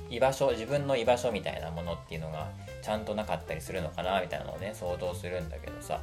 [0.09, 2.49] 居場所自分の居場所みたいなものっていうのが
[2.83, 6.01] ちゃんとなかったりするのかなみたいなのをね想像するんだけどさ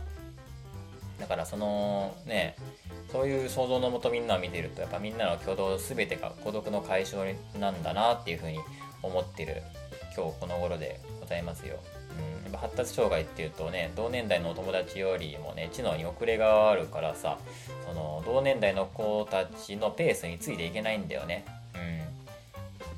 [1.21, 2.57] だからそのね
[3.12, 7.25] そういう想像のもとみんなを見てるとやっぱみんなの挙動全てが孤独の解消
[7.59, 8.59] なんだなっていうふうに
[9.03, 9.62] 思ってる
[10.16, 11.79] 今日この頃でございますよ。
[12.19, 17.38] うん、やっぱ発達障害っていうとね同年代のお友達よりもね知能に遅れがあるからさ
[17.87, 21.45] その同年代の子たちのペースについていけないんだよね。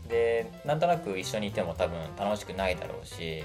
[0.05, 3.43] うん、でなんとなく一緒にいても多分楽しくないだろうし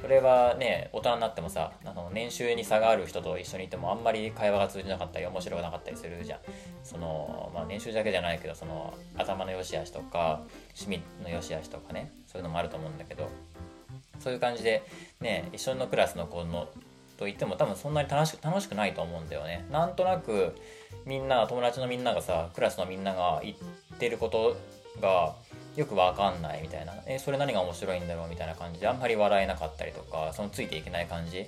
[0.00, 6.38] それはね大人になってもさあの年収に差がある人と一緒にいてもあんまり会話が通じなかったり面白くなかったりするじゃん。
[6.84, 10.40] その、まあ、年収だけじゃないけどその頭の良し悪しとか
[10.78, 13.28] 趣味の良し悪しとかねそういうのもあると思うんだけど
[14.20, 14.82] そういう感じで
[15.20, 16.68] ね一緒のクラスの子の
[17.18, 19.66] と言っても多分そんなに楽しく楽しくないと思うんだよね。
[19.72, 20.54] なんとなく
[21.04, 24.56] みんな友達のみんながさクラスのみんなが言ってること
[25.00, 25.34] が
[25.78, 31.46] よくわかんないみたいな、えそれ何が面白いんだろうみたいな感じであんまり笑えなかったりとかそのついていけない感じ。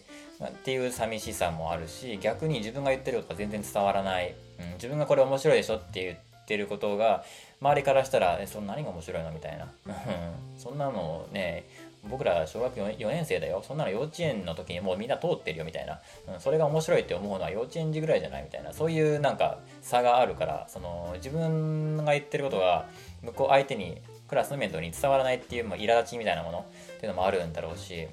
[0.48, 7.24] っていう寂しさもあるし逆に自分が言ってることが全然伝わらない、うん、自分がこれ面白いでしょって言ってることが
[7.60, 9.68] 周りからしたら「えその何が面白いの?」みたいな。
[10.56, 11.64] そんなのね
[12.08, 13.62] 僕ら小学 4, 4年生だよ。
[13.66, 16.00] そんなの幼稚園の時にもうみんな通ってるよみたいな、
[16.32, 18.72] うん、それが面白いって思うのは幼稚園児ぐらいじゃないみたいな。
[18.72, 22.86] そういうなんか差があるからその自分が言ってることが
[23.22, 24.00] 向こう相手に
[24.30, 26.64] クラスの面倒に伝わらないっていう、まあ、苛立ちみたいなもの
[26.96, 28.06] っていうのもあるんだろうし、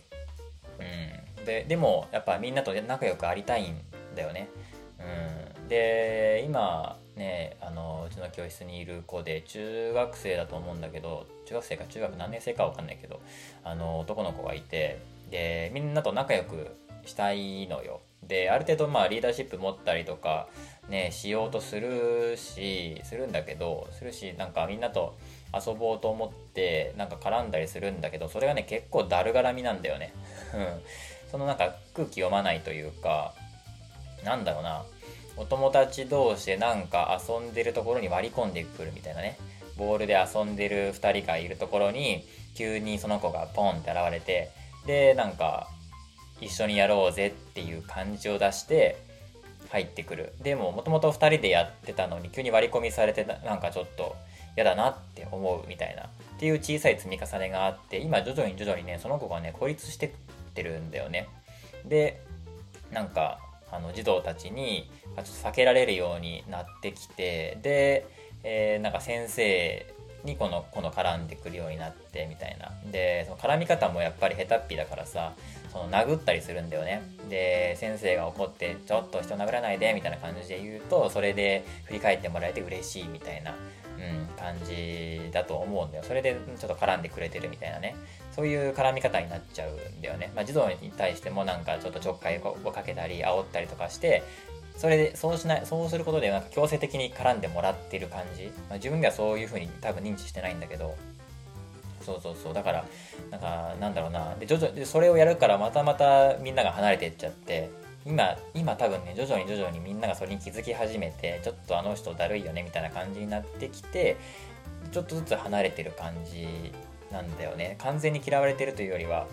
[1.38, 3.78] うん、ででもやっぱみんなと仲良くありたいん
[4.15, 4.49] だよね、
[5.59, 13.22] うん、で今ねあのうちの教室にいる子で中学生だと思うんだけど中学生か中学何年生か分かんないけど
[13.63, 14.99] あの男の子がいて
[15.30, 18.01] でみんなと仲良くしたいのよ。
[18.24, 20.47] である程度まあリーダーシップ持ったりとか
[20.89, 25.15] ねしようとするしするんだけどするしなんかみんなと
[25.54, 30.14] 遊ぼうと思ってなんか絡んだりするんだけどそれがね結構だるがらみなんだよね。
[31.32, 33.34] そのなんか空気読まないというか
[34.24, 34.84] なんだろうな。
[35.39, 39.38] お友達同士でなんか遊んでるところに割り込んでくるみたいなね。
[39.78, 42.24] ボールで遊んでる2人がいるところに
[42.56, 44.50] 急にその子がポンって現れて
[44.88, 45.68] でなんか
[46.41, 48.98] 一緒にやろうぜっていう感じを出して
[49.70, 50.34] 入ってくる。
[50.41, 54.16] でももともと2人でやってたのに急に割り込みされてなんかちょっと
[54.58, 56.03] 嫌だなって思うみたいな。
[56.03, 60.10] っていう小さい積み重ねがあって今徐々に徐々にねその子がね孤立してっ
[60.53, 61.30] てるんだよね。
[61.86, 62.22] で
[62.91, 63.39] なんか
[63.72, 68.08] あの児童たちにちょっと避けられるようになってきてで、
[68.43, 69.86] えー、なんか先生
[70.24, 72.72] にこのこの絡んでくるようになってみたいな。
[72.91, 75.34] でその絡み方もやっぱり下手っぴだからさ
[75.72, 77.01] その殴ったりするんだよね。
[77.30, 83.55] で先生が怒ってちょっと人殴らないでみたいな感じで言うとそれで振り返ってもらえて嬉しいみたいな、
[83.98, 86.04] うん、感じだと思うんだよ。
[86.04, 87.95] それでちょっと絡んでくれてるみたいなね。
[88.38, 94.22] そういう絡み方になっちゃうんだよね、まあ、児童に対してもなんかちょっとちょっかいをかけたり煽ったりとかして
[94.76, 100.95] それでそうしないそうすることでなんか強制的に絡んでもらってる感じ、まあ、自分ではそういうふうに多分認知してないんだけど。
[102.06, 102.54] そうそうそう。
[102.54, 102.86] だから
[103.32, 104.36] なんかなんだろうな。
[104.36, 107.70] で徐々でそれをやるからまたまたみんなが離れていっちゃって。
[108.08, 114.16] 今今多分ね徐々に徐々にみんながそれに気づき始めてちょっとあの人だるいよねみたいな感じになってきて
[114.91, 116.72] ちょっとずつ離れてる感じ
[117.12, 117.76] なんだよね。
[117.80, 119.28] 完全に嫌われてるというよりは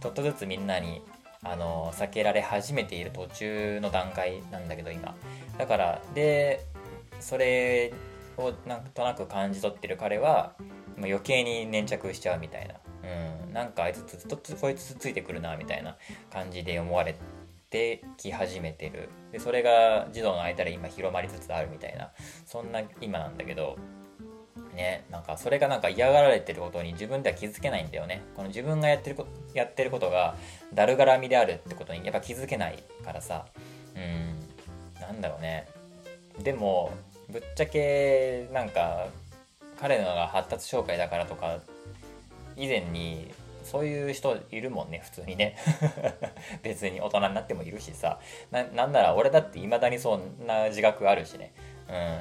[0.00, 1.02] ちょっとずつみんなに
[1.42, 5.14] あの避けられ始めている途中の段階なんだけど今。
[5.56, 6.64] だからで
[7.20, 7.92] それ
[8.36, 10.52] をなんとなく感じ取ってる彼は
[10.98, 12.74] 余計に粘着しちゃうみたいな、
[13.46, 15.96] うん、なんかあいつずっとこいつついてくるなみたいな
[16.32, 17.16] 感じで思われ
[17.70, 19.08] てき始めてる。
[19.32, 22.10] でそれが児童の間で今広まりつつあるみたいな。
[22.46, 23.76] そんな今なんだけど
[24.74, 28.22] ねなんかそれがなんか嫌がられてることに自分では気づけないんだよね。
[28.36, 30.36] この自分がやってることやってることが
[30.74, 33.46] だるがらみであるってことにやっぱ気づけないからさ。
[33.96, 35.00] うん。
[35.00, 35.66] なんだろうね。
[36.42, 36.92] でも
[37.28, 39.08] ぶっちゃけなんか
[39.80, 41.58] 彼のが発達障害だからとか
[42.56, 43.32] 以前に
[43.68, 45.56] そういう人いるもんね普通にね。
[46.62, 48.18] 別に大人になってもいるしさ。
[48.50, 51.52] なんなら俺だって未だにそんな自覚あるしね。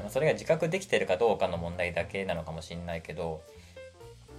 [0.03, 0.09] うん。
[0.09, 3.41] それが自覚できてるかどうかの問題だけなのかもしんないけど。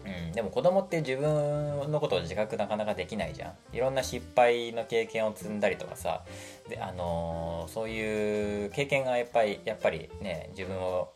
[0.04, 3.76] うん、でも子供って自分のことを自覚なかなかできないじゃん。
[3.76, 6.24] いろんな失敗の経験を積んだりとかさ。
[6.68, 11.12] で、あのー、そういう経験がやっぱりやっぱりね自分を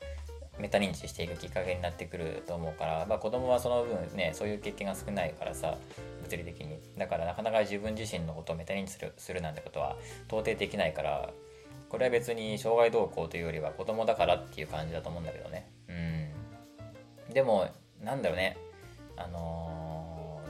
[0.62, 5.76] メタ認知していくきっかけになってくると思うから、まあ、子供はその分ねそういう経験が少ないからさ
[6.22, 6.78] 物理的に。
[6.96, 9.96] だからなかなか自分自身のことをメタ認知するするなんてことは
[10.28, 11.30] 到底できないから
[11.88, 15.68] これは別に障害動向というよりは子供だからっていう感じだと思うんだけどね。
[15.88, 15.92] う
[17.30, 17.34] ん。
[17.34, 17.68] でも
[18.00, 18.56] なんだろうね。
[19.16, 20.40] あの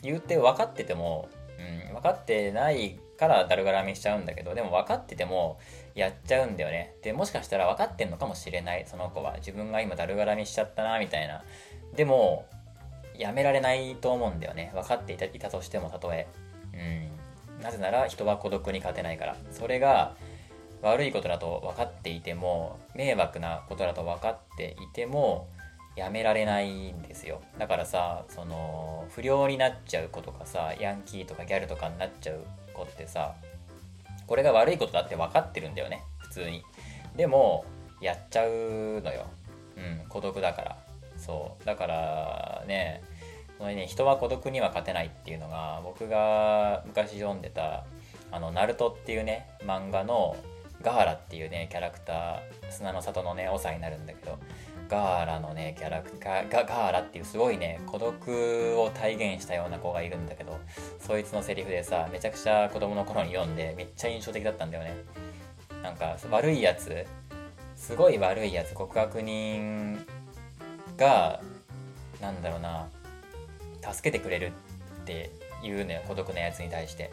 [0.00, 1.28] ー、言うて分かってても、
[1.58, 5.58] うん、分かってないからだるがらみしちゃうんだけどでも分かってても
[5.98, 6.94] やっちゃうんだよね。
[7.02, 8.84] でもしかしたら分かってんのかもしれない。
[8.86, 9.34] その子は。
[9.38, 11.44] 自分が今だるがらみしちゃったなみたいな。
[11.96, 12.46] でも
[13.16, 14.70] やめられないと思うんだよね。
[14.74, 16.28] 分かっていたいたとしてもたとえ。
[16.72, 16.76] う
[17.60, 17.62] ん。
[17.62, 19.36] なぜなら人は孤独に勝てないから。
[19.50, 20.14] それが
[20.82, 25.48] 悪いことだと分かっていても迷惑なことだと分かっていても
[25.96, 27.40] やめられないんですよ。
[27.58, 33.34] だからさその不良になっちゃう子とかさヤンキーとかギャルとかになっちゃう子ってさ
[34.28, 36.04] これが悪いことだって分かってるんだよね。
[36.18, 36.62] 普通に。
[37.16, 37.64] でも
[38.00, 39.26] やっちゃうのよ。
[39.76, 40.78] うん孤独だから。
[41.16, 41.64] そう。
[41.64, 43.02] だからね
[43.58, 47.84] このね人は孤独には勝てないっていうのが僕が昔読んでた
[48.30, 50.36] あのナルトっていうね漫画の
[50.82, 54.38] ガーラっていうねキャラクター砂の里のね長になるんだけど
[54.88, 60.58] ガーラのねキャラクターガガーラっていうすごいね孤独を体現したような子がいるんだけど
[60.98, 64.96] そいつのセリフでさめちゃくちゃ子供の頃に読んでめっちゃ印象的だったんだよね。
[65.82, 67.06] なんか悪いやつ
[67.76, 70.04] すごい悪いやつ告白人
[70.96, 71.40] が
[72.20, 72.88] なんだろうな
[73.92, 74.52] 助けてくれる
[75.02, 75.30] って
[75.62, 77.10] 言うのよ孤独なやつに対して。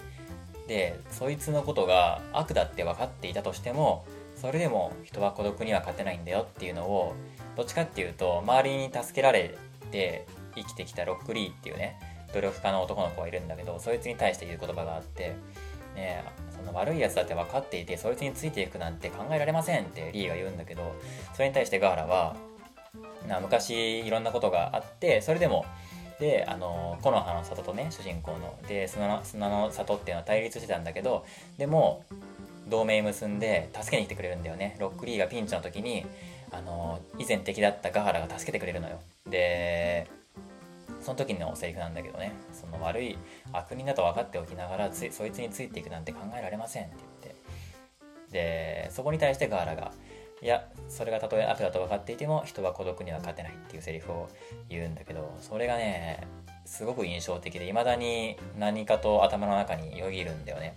[0.68, 4.04] でそいつのことが悪だって分かっていたとしても
[4.46, 7.16] それでも人は孤独には勝てないんだよっていうのを
[7.58, 9.58] どっちかっていうと周りに助けられ
[9.90, 11.98] て生きてきたロックリーっていうね
[12.32, 15.36] 努力家の男の子がいるんだけどそいつに対して言う言葉があって
[15.96, 16.24] ね
[16.56, 20.96] その悪いやつだって分かっていてそいつについていくなんて考えられませんってリーが言うんだけど
[21.34, 22.36] それに対してガーラは
[23.28, 25.66] な昔いろんなことがあってそれでも
[26.20, 31.26] であの木の葉の里とね主人公ので砂の砂の里っていうのは対立してたんだけど
[31.58, 32.04] でも
[32.68, 34.76] 同盟結んで助けに来てくれるんだよね。
[34.80, 36.06] ロックリーがピンチの時に
[36.52, 39.00] あの以前敵だったガハラが助けてくれるのよ。
[39.30, 40.08] で
[41.02, 42.34] その時のセリフなんだけどね。
[42.54, 43.18] その悪い
[43.52, 47.36] 悪人だと分かっておきながらつそいつについていくなんて考えられませんって言って。
[48.32, 49.92] でそこに対してガーラが
[50.42, 54.30] いやそれがたとえ悪だと分かっていても人は孤独には勝てないっていうセリフを
[54.70, 56.28] 言うんだけどそれがね
[56.66, 60.76] すごく印象的で未だに何かと頭の中によぎるんだよね。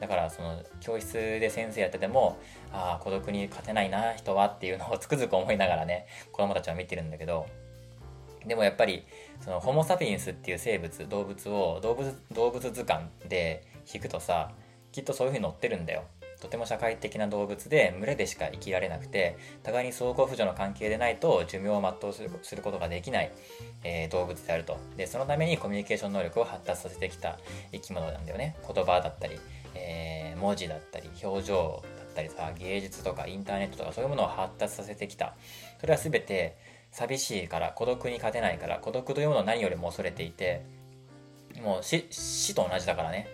[0.00, 2.38] だからその教室で先生やってても
[2.72, 7.46] ああ孤独に勝てないな人はっていうのをつくづく思いながらね 子供たちは見てるんだけど
[8.46, 9.04] でもやっぱり
[9.40, 14.52] そのホモ・サピエンスっていう生物動物を動物動物図鑑で引くとさ
[14.92, 16.04] きっとそういうふうに載ってるんだよ。
[16.40, 23.32] とても社会的な動物で群れでしか生きられなくて互いに相互扶助の関係でないと寿命を全うするすることができない、
[23.82, 24.78] えー、動物であると。
[24.96, 27.38] でそのためにコミュニケーション能力を発達させてきた
[27.72, 28.56] 生き物なんだよね。
[28.72, 29.38] 言葉だったり、
[29.78, 35.34] えー、文字だったり表情だったりさ芸術とかインターネットとかそういうものを発達させてきた。
[35.80, 36.56] それは全て
[36.90, 40.64] 寂しいから孤独に勝てないから孤独というものを何よりも恐れていて
[41.62, 43.26] もう死と同じだからね、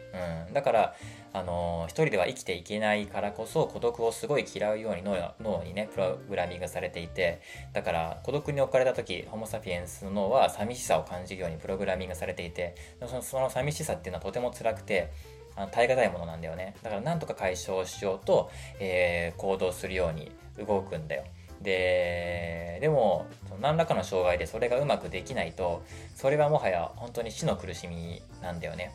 [0.47, 0.95] うん、だから
[1.33, 7.41] あの一人では生きていけないからこそ孤独をすごい嫌うように脳脳にねプログラミングされていて
[7.73, 15.11] だから孤独に置かれた時ホモ・サピエンスの脳は寂しさを感じるようにプログラミングされていてそのその寂しさっていうのはとても辛くて
[15.57, 16.75] あの耐え難いものなんだよね。
[16.83, 18.51] だからなんとか解消しようと、
[18.81, 21.25] えー、行動するように動くんだよ。
[21.61, 23.27] ででも
[23.61, 25.83] 何らかの障害でそれがうまくできないと
[26.15, 28.93] それはもはや本当に死の苦しみなんだよね、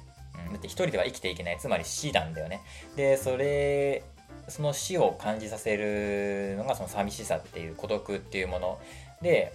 [0.48, 1.58] うん、だって一人では生きていけない。
[1.60, 2.62] つまり死なんだよね。
[2.96, 4.04] でそれ
[4.48, 8.80] その死を感じさせるのがその寂しさっていう孤独っていうもの。
[9.22, 9.54] で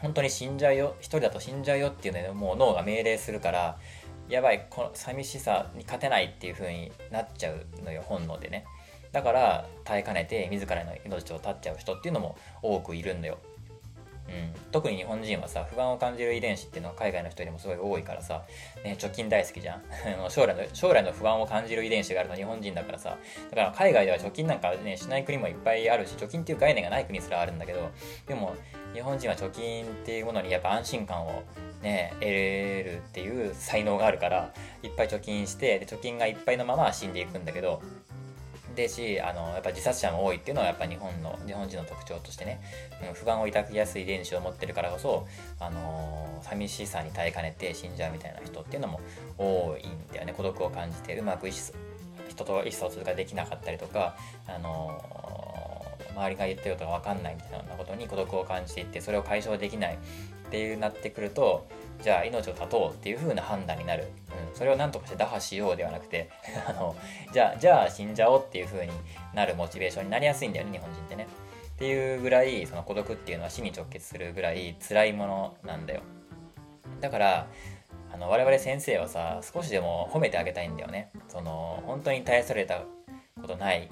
[0.00, 3.78] 本当に死んじゃうよ一人だと死んじゃうよっていうのでもう脳が命令するから
[4.28, 8.64] やばいこの寂しさに勝てないっていう風になっちゃうのよ本能でね
[9.12, 13.38] だから耐えかねて自らの命を絶っちゃう人っていうのも多くいるんだよ。
[14.28, 18.42] うん、特に日本人はさ不安を感じる遺伝子っていうのは海外の人よりもすごい多いからさ、
[18.82, 19.82] ね、貯金大好きじゃん。
[20.30, 23.18] 将来の将来の不安を感じる遺伝子があるのは日本人だからさ。
[23.50, 27.90] だから海外では貯金なんかねしない国もいっぱいあるし貯金っていう概念がない国すらあるんだけど
[28.26, 28.54] でも
[28.94, 31.42] 日本人は貯金っていうものにやっぱ安心感を
[31.82, 34.52] ね得れるっていう才能があるから
[34.82, 37.82] いっぱい貯金してで貯金がいっぱいのまま死んでいくんだけど
[38.74, 42.60] でしあのやっぱ自殺者も多いっていうのはやっぱ日本の日本人の特徴としてね、
[43.08, 45.26] うん、不安を抱きやすい遺伝子を持ってるからこそ、
[45.60, 49.00] あの寂しさに耐えかねて死んじゃうみたいな人っていうのも
[49.38, 50.34] 多いんだよね。
[50.36, 51.72] 孤独を感じてうまく人
[52.44, 54.16] と意思疎通ができなかったりとか、
[54.46, 55.00] あの
[56.16, 59.98] 周りが言ってることが分かんないみたいなことに孤独を感じていってそれを解消できない
[60.54, 61.66] っていうなってくると
[62.00, 64.04] じゃあ命を絶とうっていう風な判断になる、
[64.50, 66.30] うん、それを何とかして打破しようではなくて
[66.68, 66.94] あの
[67.32, 68.92] じゃあじゃあ死んじゃおうっていう風に
[69.34, 71.26] なるモチベーションになりやすいんだよね日本人ってね。
[71.74, 76.02] っていうぐらいその孤独っていうのは死に直結するぐらい辛いものなんだよ。
[77.00, 77.46] だから
[78.12, 81.10] あの我々先生はさ少しでも褒めてあげたいんだよね。
[81.26, 82.84] その本当に大された
[83.42, 83.90] ことない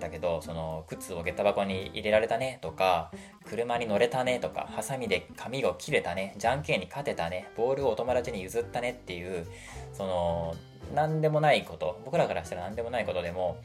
[0.00, 3.10] だけどその靴を下駄箱に入れられたねとか
[3.44, 9.46] 車に乗れたねとかハサミで髪を切れたねじゃんけんに勝てたねボールをお友達に譲ったねっていう
[9.92, 10.54] その
[10.94, 13.58] 何でもないこと僕らからしたら何でもないことでも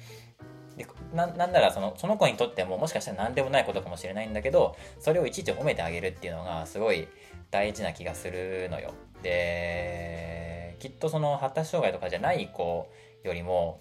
[0.77, 7.07] でななんならそのその子にとってももしかしたら何でもないことかもしれないんだけどそれをいちいち褒めてあげるっていうのがすごい
[7.51, 8.93] 大事な気がするのよ。
[9.21, 12.91] できっとその発達障害とかじゃない子
[13.23, 13.79] よりも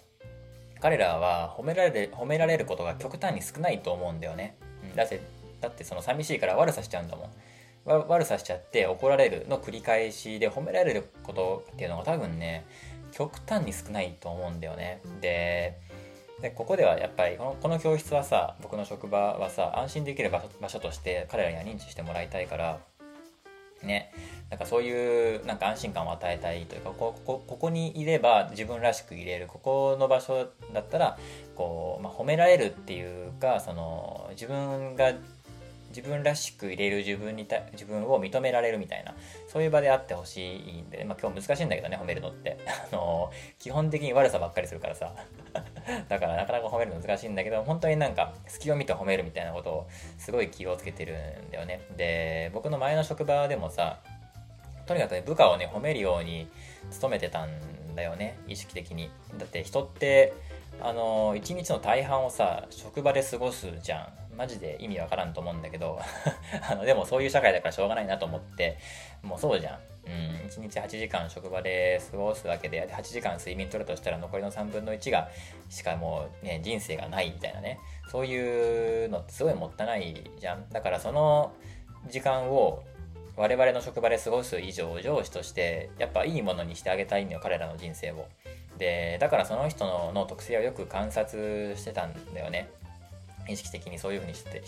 [0.83, 5.21] 彼らは褒められる褒められることが極端に少ないと思うんだよね、うん、だって
[5.61, 7.31] だってその寂しいから悪さしちゃうんだもん。
[7.85, 12.65] 悪さしちゃって怒られるの繰り返しで褒められることっていうのが多分ね
[13.11, 15.01] 極端に少ないと思うんだよね。
[15.21, 15.79] で
[16.41, 22.79] でここではやっぱりこのこの教室はさ僕の職場はさ安心できる場所として彼らには認知してもらいたいから
[23.85, 24.13] ね。
[24.51, 29.47] なんかそういうなんか安心感を与えたいというかここここにいれば自分らしくいれる。
[29.47, 31.19] ここの場所だったら
[31.57, 35.13] こう、まあ、褒められるっていうかその自分が
[35.95, 39.15] 自分らしく入れる自分にた自分を認められるみたいな
[39.49, 42.59] そういう場であってほしいんで、まあ、今日難しいんだけどね褒めるのって。
[42.67, 45.15] あの基本的に悪さばっかりするからさ。
[46.09, 49.87] だからなかなか褒めるの難しいんだけど本当になんか隙を見て褒めるみたいなことを
[50.17, 51.81] すごい気をつけてるんだよね。
[51.97, 54.01] で僕の前の職場でもさ
[54.87, 56.49] とにかく、ね、部下をね褒めるように
[57.01, 57.51] 努めてたん
[57.93, 58.39] んだよね。
[58.49, 59.11] 意識的に。
[59.39, 60.33] だって人って
[60.81, 64.22] あの一日の大半をさ職場で過ごすじゃん。
[64.37, 66.01] マジで意味わからんと思うんだけど
[66.71, 68.79] あのでもそういう社会だからしょうがないなと思って
[69.23, 69.81] もうそうじゃん。
[70.05, 70.11] うん、
[70.49, 75.29] 1日8時間職場で過ごすわけで8時間睡眠取るとしたら残りの3分の1が
[75.71, 77.79] しかもね人生がないみたいなね。
[78.11, 80.69] そういうのってすごいもったいないじゃん。
[80.71, 81.53] だからその
[82.09, 82.83] 時間を
[83.37, 88.27] 我々の職場で過ごす以上上司としてやっぱいいものにしてあげたいんだよ彼らの人生を。
[88.79, 92.69] でだからその人の特性をよく観察してたんだよね。
[93.49, 94.63] 意識的にそういうふうにして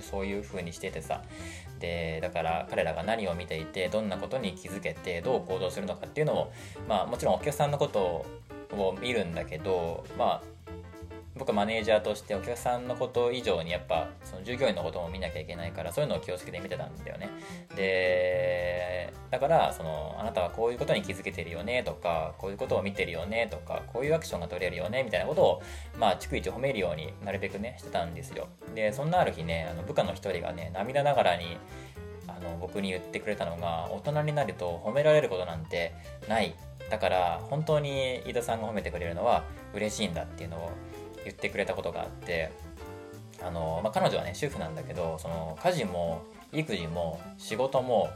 [0.00, 1.22] そういうふうにしててさ。
[1.80, 6.52] でだから彼らが何を見ていてどんなことに気づけてどう行動するのかっていうのを
[6.88, 8.24] まあもちろんお客さんのこと
[8.70, 10.42] を見るんだけどまあ
[11.36, 17.30] 僕はマネージャーとしてお客さんのこと以上にやっぱその従業員のことも見なきゃいけないからそういうのを気をつけて見てたんだよね。
[17.74, 25.62] でだからそのあなたはこういうことに気づけてるよねとかこういうことを見てるよねとかこういうアクションが取れるよねみたいなことを
[25.98, 28.46] まあ逐一褒めるようになるべくねしてたんですよ。
[28.74, 31.56] でそんなある日ねあの部下の一人がね涙ながらに
[32.28, 35.92] あの僕に言ってくれたのが大人になると褒められることなんて
[36.28, 36.54] ない。
[36.88, 39.44] だから本当に飯田さんが褒めてくれるのは
[39.74, 40.70] 嬉しいんだっていうのを
[41.24, 42.52] 言ってくれたことがあって
[43.42, 48.10] あの、まあ、彼女はね主婦なんだけどその家事も育児も仕事も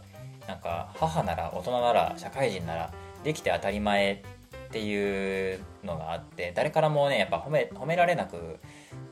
[0.47, 2.93] なんか母なら大人なら社会人なら
[3.25, 8.59] できて当たり前っていうのがあって誰からもねやっぱ褒め褒められなく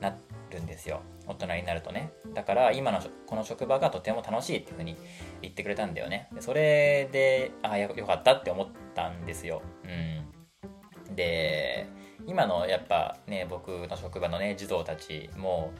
[0.00, 0.16] な
[0.50, 1.00] るんですよ。
[1.26, 2.12] 大人になるとね。
[2.34, 4.96] だから今のこの職場がとても楽しいっていうふうに
[5.40, 6.28] 言ってくれたんだよね。
[6.34, 9.62] でそれでああよかったって思ったんですよ。
[9.84, 11.14] うん。
[11.14, 11.86] で
[12.26, 15.72] 今のやっぱね僕の職場のね児童たちも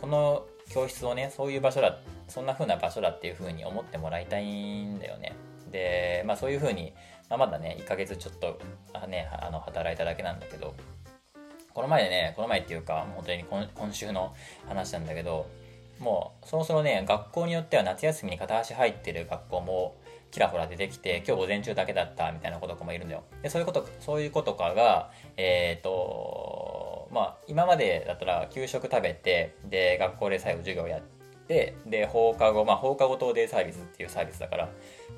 [0.00, 1.98] この教室をねそういう場所だ
[2.28, 5.34] そんな風な場所だっていう風に思ってもらいたいんだよね
[5.70, 6.92] でまあそういう風に、
[7.28, 8.58] まあ、まだね1ヶ月ちょっと
[8.92, 10.74] あ、ね、あの働いただけなんだけど
[11.74, 14.34] この前ねこの前っていうか本当に今週の
[14.66, 15.48] 話なんだけど
[16.00, 19.96] もうそろそろね学校によっては夏休みに片足入ってる学校も
[20.30, 23.24] ちらほら出てきて、今日午前中だけだったみたいな子とかもいるんだよ。
[23.42, 26.77] で、そういうこと、そういう子とかが、えっ、ー、と、
[27.10, 31.02] まあ、今までだったら給食食べて、で、学校で最後授業やっ
[31.46, 34.68] て、で、放課後、まあ、放課後等デイサービスっていうサービスだから、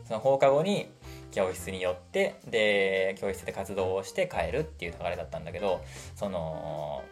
[0.04, 0.90] その放課後に
[1.30, 5.80] 教室に寄って、で、教室で活動をして帰るっていう流れだったんだけど、
[6.14, 7.02] その、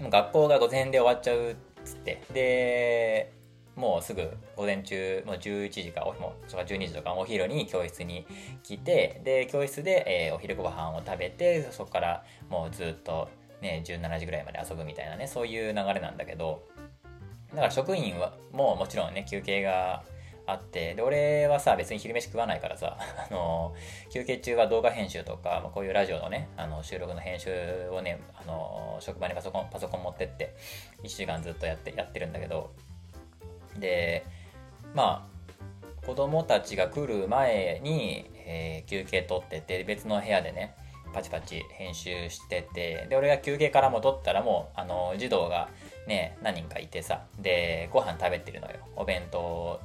[0.00, 3.32] 学校が午前で終わっちゃうっつって、で、
[3.76, 8.26] もうすぐ午前中もう11時かもう12時とかお昼に教室に
[8.62, 13.30] 来てで教室で、えー、お昼ご飯を食べてそこからもうずっと
[13.60, 16.62] ね17時ぐらいまで遊ぶみたいなねそういう流れなんだけど
[17.50, 20.02] だから職員はもうもちろんね休憩が
[20.46, 22.96] あってで俺はさ別に昼飯食わないからさ
[23.30, 23.74] あの
[24.10, 30.54] 休憩中は動画編集とか、まあ、こういうラジオのねあの収録の編集をねあの職場にパソコンパソコン持ってって
[31.02, 32.70] 1週間ずっとやってやってるんだけど
[33.76, 34.24] で
[34.94, 40.74] まあ子供たちが来る前に、えー、休憩取ってて別の部屋でね
[41.12, 45.68] パチパチ編集しててで俺が休憩から戻ったらもうあの児童が
[46.06, 48.78] ね何人かいてさでご飯食べてるのよ。
[48.96, 49.38] お弁当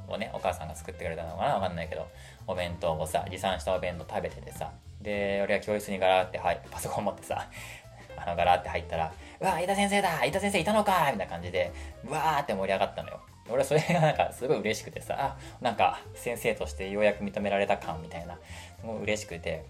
[0.07, 2.07] をねお母さんが作ってくれたのかなわかんないけど。
[2.47, 4.71] お弁当をさ持参したお弁当食べててさ
[5.01, 7.47] で俺が教室にガラって入パソコン持ってさ
[8.17, 9.11] あのガラって入ったら
[9.41, 11.71] 「うわ飯田先生だ飯田先生いたのか!」みたいな感じで
[12.03, 13.19] うわーって盛り上がったのよ。
[13.47, 18.39] 俺はそれがなんかすごい嬉しくてさなんか先生としてようやく認められた感みたいな
[18.80, 19.65] すごい嬉しくて。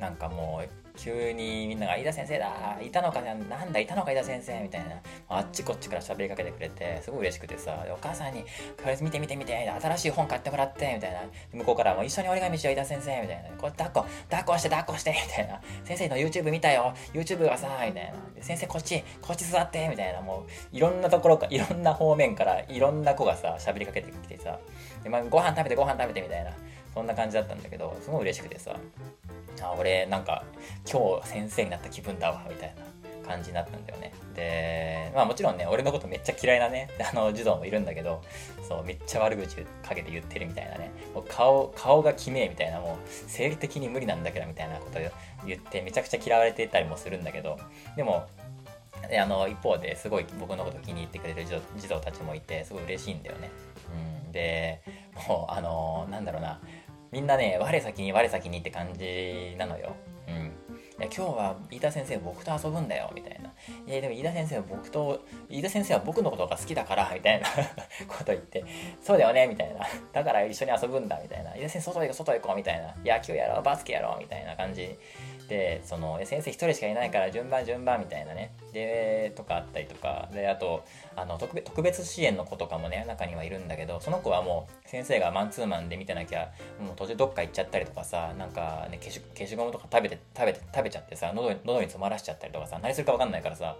[0.00, 8.44] なんかもう急にみんなが「飯田先生だいたのかなんだいたのか飯田先生」みたいなあっちこっちから喋りかけてくれてすごい嬉しくてさお母さんに
[8.82, 11.20] 「これ見て見て見て新しい本買ってもらって」みたいな。
[11.52, 16.94] 向こうからも一緒に折り紙しよう飯田先生みたいな「これ抱っこ抱っこして抱っこして」みたいな「先生の YouTube 見たよ。
[17.12, 20.20] YouTube がさ」みたいな「先生こっちこっち座って」みたいな。
[20.20, 24.58] もういろんなところかいろんな方面からいろんな子がさ喋りかけてきてさ。
[25.02, 26.52] で、まあ、ご飯食べてご飯食べてみたいな。
[26.96, 28.74] そんな感じだったんだけどすごい嬉しくてさ。
[29.62, 30.44] あ俺なんか
[30.90, 34.12] 今日先生になった気分だわみたいな感じになったんだよね。
[34.34, 38.22] でまあもちろんね俺のことめっちゃ嫌いなねあの児童もいるんだけど
[38.68, 40.90] そうめっちゃ悪口かけて言ってるみたいなね。
[41.14, 45.02] もう顔顔がきめえみたいなもう生理的に無理なんだけどみたいなことを
[45.46, 47.58] 言ってめちゃくちゃ嫌われてたりもするんだけど。
[47.96, 48.26] でも
[49.08, 51.44] であの一方ですごい僕のこと気に入ってくれる
[51.76, 53.50] 児童たちもいてすごい嬉しいんだよね。
[54.26, 54.82] うん、で
[55.28, 56.60] もうあのなんだろうな。
[57.12, 59.96] みんなね、我先に我先にって感じなのよ。
[60.28, 60.34] うん。
[60.98, 63.10] いや今日は飯田先生僕と遊ぶんだよ。
[63.14, 63.50] みたいな。
[63.86, 67.10] いやでも飯田先生は僕と飯田先生は僕のことが好きだから。
[67.14, 67.46] みたいな
[68.08, 68.64] こと言って。
[69.02, 69.46] そうだよね。
[69.46, 69.86] みたいな。
[70.12, 71.20] だから一緒に遊ぶんだ。
[71.22, 71.54] みたいな。
[71.54, 72.56] 飯田先生外行こう外行こう。
[72.56, 73.14] みたいな。
[73.16, 74.18] 野球やろうバスケやろう。
[74.18, 74.98] みたいな感じ
[75.48, 78.52] でその先生1人しかいないから順番順番みたいなね。
[78.72, 80.28] でとかあったりとか。
[80.32, 80.84] であと
[81.14, 93.76] あの特別支援の子とかもね中にはいるんだけどその子はもう先生がマンツーマンで見てなきゃもう途中どっか行っちゃったりとかさなんかね消し消しゴムとか食べて食べて食べちゃってさ喉に詰まらしちゃったりとかさ何するか分かんないからさ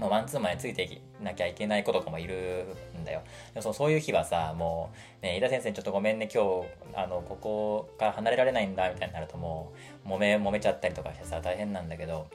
[0.00, 2.66] マンツーマンについていなきゃいけない子とかもいる
[2.98, 3.22] んだよ。
[3.54, 4.90] でもそういう日はさ、も
[5.22, 9.72] う、ね、井田先生ちょっとごめんね、今日、あの、ここから離れられないんだ、みたいになるとも
[10.04, 12.26] う、揉め、揉めちゃったりとかしてさ、大変なんだけど、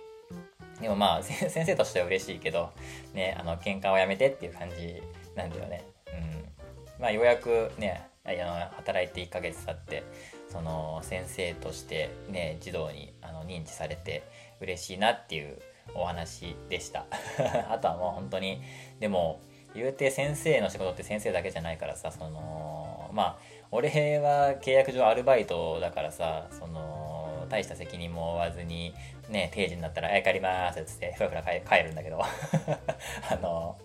[0.79, 2.71] でもまあ、先 生としては嬉しいけど、
[3.13, 5.03] ね、あの、喧嘩をやめてっていう感じ
[5.35, 5.83] なんだよね。
[6.07, 7.01] うん。
[7.01, 10.03] まあ、ようやくね、あの働いて1ヶ月経って、
[10.49, 14.23] その、先生としてね、児童にあの認知されて
[14.61, 15.59] 嬉しいなっていう
[15.95, 17.05] お話でした。
[17.69, 18.61] あとはもう本当に
[18.99, 19.39] でも
[19.73, 23.37] 言うて先生の仕事って先生だけじゃないからさそのまあ
[23.71, 28.93] 俺は契約上アルバイトだからさその大した責任も負わずに
[29.29, 32.19] ね定時になったら「え帰ります」っつってふらふら帰るんだけど。
[33.29, 33.77] あの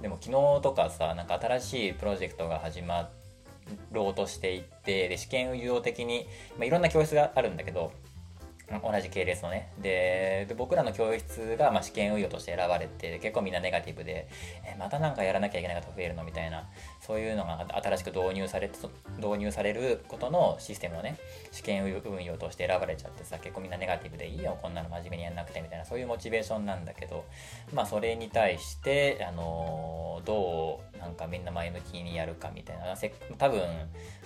[0.00, 3.08] でも昨日とかさなんか新しいプロジェクトが始ま
[3.92, 6.26] ろうとしていってで試験運用的に、
[6.58, 7.92] まあ、いろんな教室があるんだけど
[8.80, 9.72] 同じ系列のね。
[9.78, 14.28] で僕らの教室が、まあ、試験運用として選ばれて結構みんなネガティブで
[14.64, 16.68] えまたなんかやらなきゃいけないこと増えるのみたいな
[17.00, 18.70] そういうのが新しく導入され
[19.16, 21.18] 導入されることのシステムをね
[21.50, 27.24] 試験運用として選ばれちゃってさ結構みんなネガティブでいいよこんなの真面目にやんなくてみたいなそういうモチベーションなんだけど
[27.72, 32.96] まあそれに対してあのどうなんかみんな前向きにやるかみたいな
[33.38, 33.60] 多分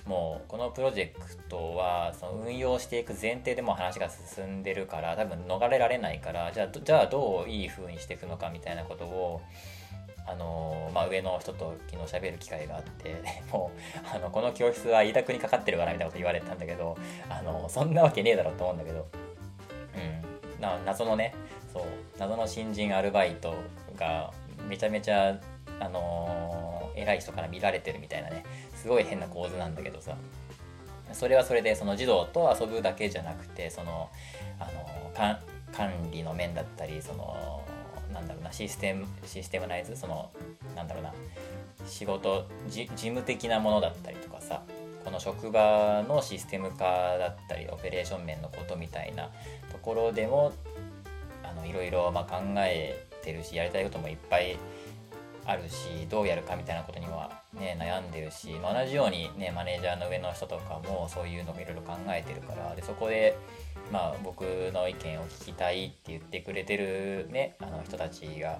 [0.06, 9.40] もうこのプロジェクトはその運用していく前提でも話が進んでるから多分逃れられないからじゃあじゃあどういい風にしていくのかみたいなことを
[10.28, 13.80] あのまあ、上の人と昨日喋る機会があってもう
[14.12, 16.98] あのこの教室は飯田君にかかってるからみたいなこと言われたんだけど
[17.28, 19.06] あのそんなわけねえだろうと思うんだけど、
[20.54, 21.32] うん、な謎のね
[21.72, 21.84] そう
[22.18, 23.54] 謎の新人アルバイト
[23.96, 24.32] が
[24.68, 25.38] めちゃめちゃ
[25.78, 28.44] あのー、偉い人から見られてるみたいなね
[28.74, 30.16] すごい変な構図なんだけどさ。
[31.12, 34.10] それはそれでその児童と遊ぶだけじゃなくてその、
[34.58, 35.40] あの、
[35.72, 37.62] 管理の面だったりその
[38.12, 40.30] なんだろうなシステムシステムナイズその
[40.74, 41.12] なんだろうな
[41.86, 44.62] 仕事事務的なものだったりとかさ
[45.04, 46.84] この職場のシステム化
[47.18, 49.30] だったりオペレーション面のことみたいな
[49.70, 50.52] ところでも
[51.44, 54.56] あのいろいろま考えてるしやりたいこともいっぱい
[55.46, 63.38] あるしどうやるかみたいなことにはね悩んでるし、まあ、同じようにねマネージャーの上の人とかもそういうのもいろいろ考えてるからでそこで
[63.92, 68.58] まあ僕の意見を聞きたいって言ってくれてるねあの人たちが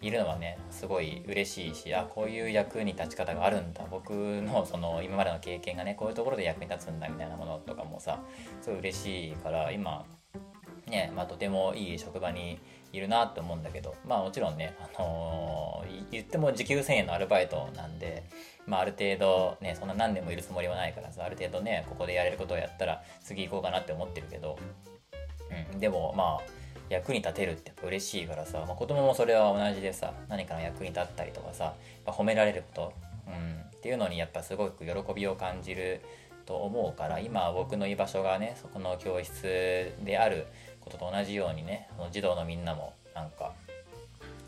[0.00, 3.84] いるのはねすごい嬉しいしあこういう役に立ち方があるんだ。
[3.90, 8.20] 僕のその今までの経験がねこういうところで役に立つんだみたいなものとかもさ
[8.60, 10.04] すごい嬉しいから今
[10.88, 12.58] ね、まあ、とてもいい職場に
[12.96, 18.24] いるなって思うんだけどまあもちろんね、あのー、言っても時給1000円のアルバイトなんで、
[18.66, 24.58] まあ、ある程度ねそんな何年もいるつもりはないからさある程度ねここでやれることをやったら次行こうかなって思ってるけど、
[25.72, 31.74] うん、でもまあ役に立てるってやっぱ嬉しいからさ、まあ、子供もそれは同じでさ何かの役に立ったりとかさ
[32.06, 32.92] 褒められること、
[33.26, 36.00] うん、っていうのにやっぱすごく喜びを感じる
[36.46, 40.46] と思うから今僕の居場所がねそこの教室である
[40.86, 43.52] ことと同じようにね児童のみんなもなんか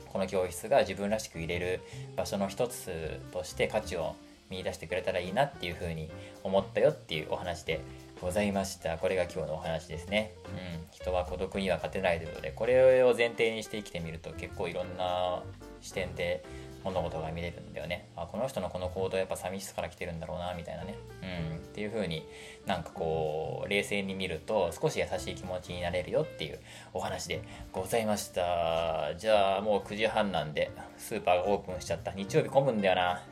[0.07, 1.81] この教室が自分らしく入れる
[2.17, 4.15] 場所の一つとして価値を
[4.51, 6.11] 見出してくれたらいいなっていうふうに
[6.43, 7.83] 思ったよっていうお話で
[8.21, 8.97] ございました。
[8.97, 15.43] これが今日のお話ですね、うん、人は孤独には勝てないということでこれを前提にして生きてみると結構いろんな
[15.83, 16.43] 視点で
[16.85, 18.09] 物事が見れるんだよね。
[18.17, 20.95] あこの人のこの行動やっぱ寂しさから来てるんだろうなみたいなね。
[21.23, 21.57] うん。
[21.57, 22.27] っていう風に
[22.67, 26.59] なんかこう冷静に見ると少し優しい気持ちになれるよっていう
[26.93, 29.15] お話でございました。
[29.17, 32.13] じゃあもう9時半なんでスーパーがオープンしちゃった。
[32.13, 33.23] 日曜日混むんだよな。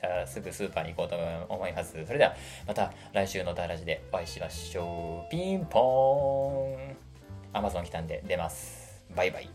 [0.00, 1.16] じゃあすぐスーパーに行こうと
[1.48, 1.92] 思います。
[2.06, 2.34] それでは
[2.66, 5.30] また来週のダラジでお会いしましょう。
[5.30, 6.96] ピンポーン。
[7.52, 9.02] Amazon 来たんで出ます。
[9.14, 9.48] バイバイ。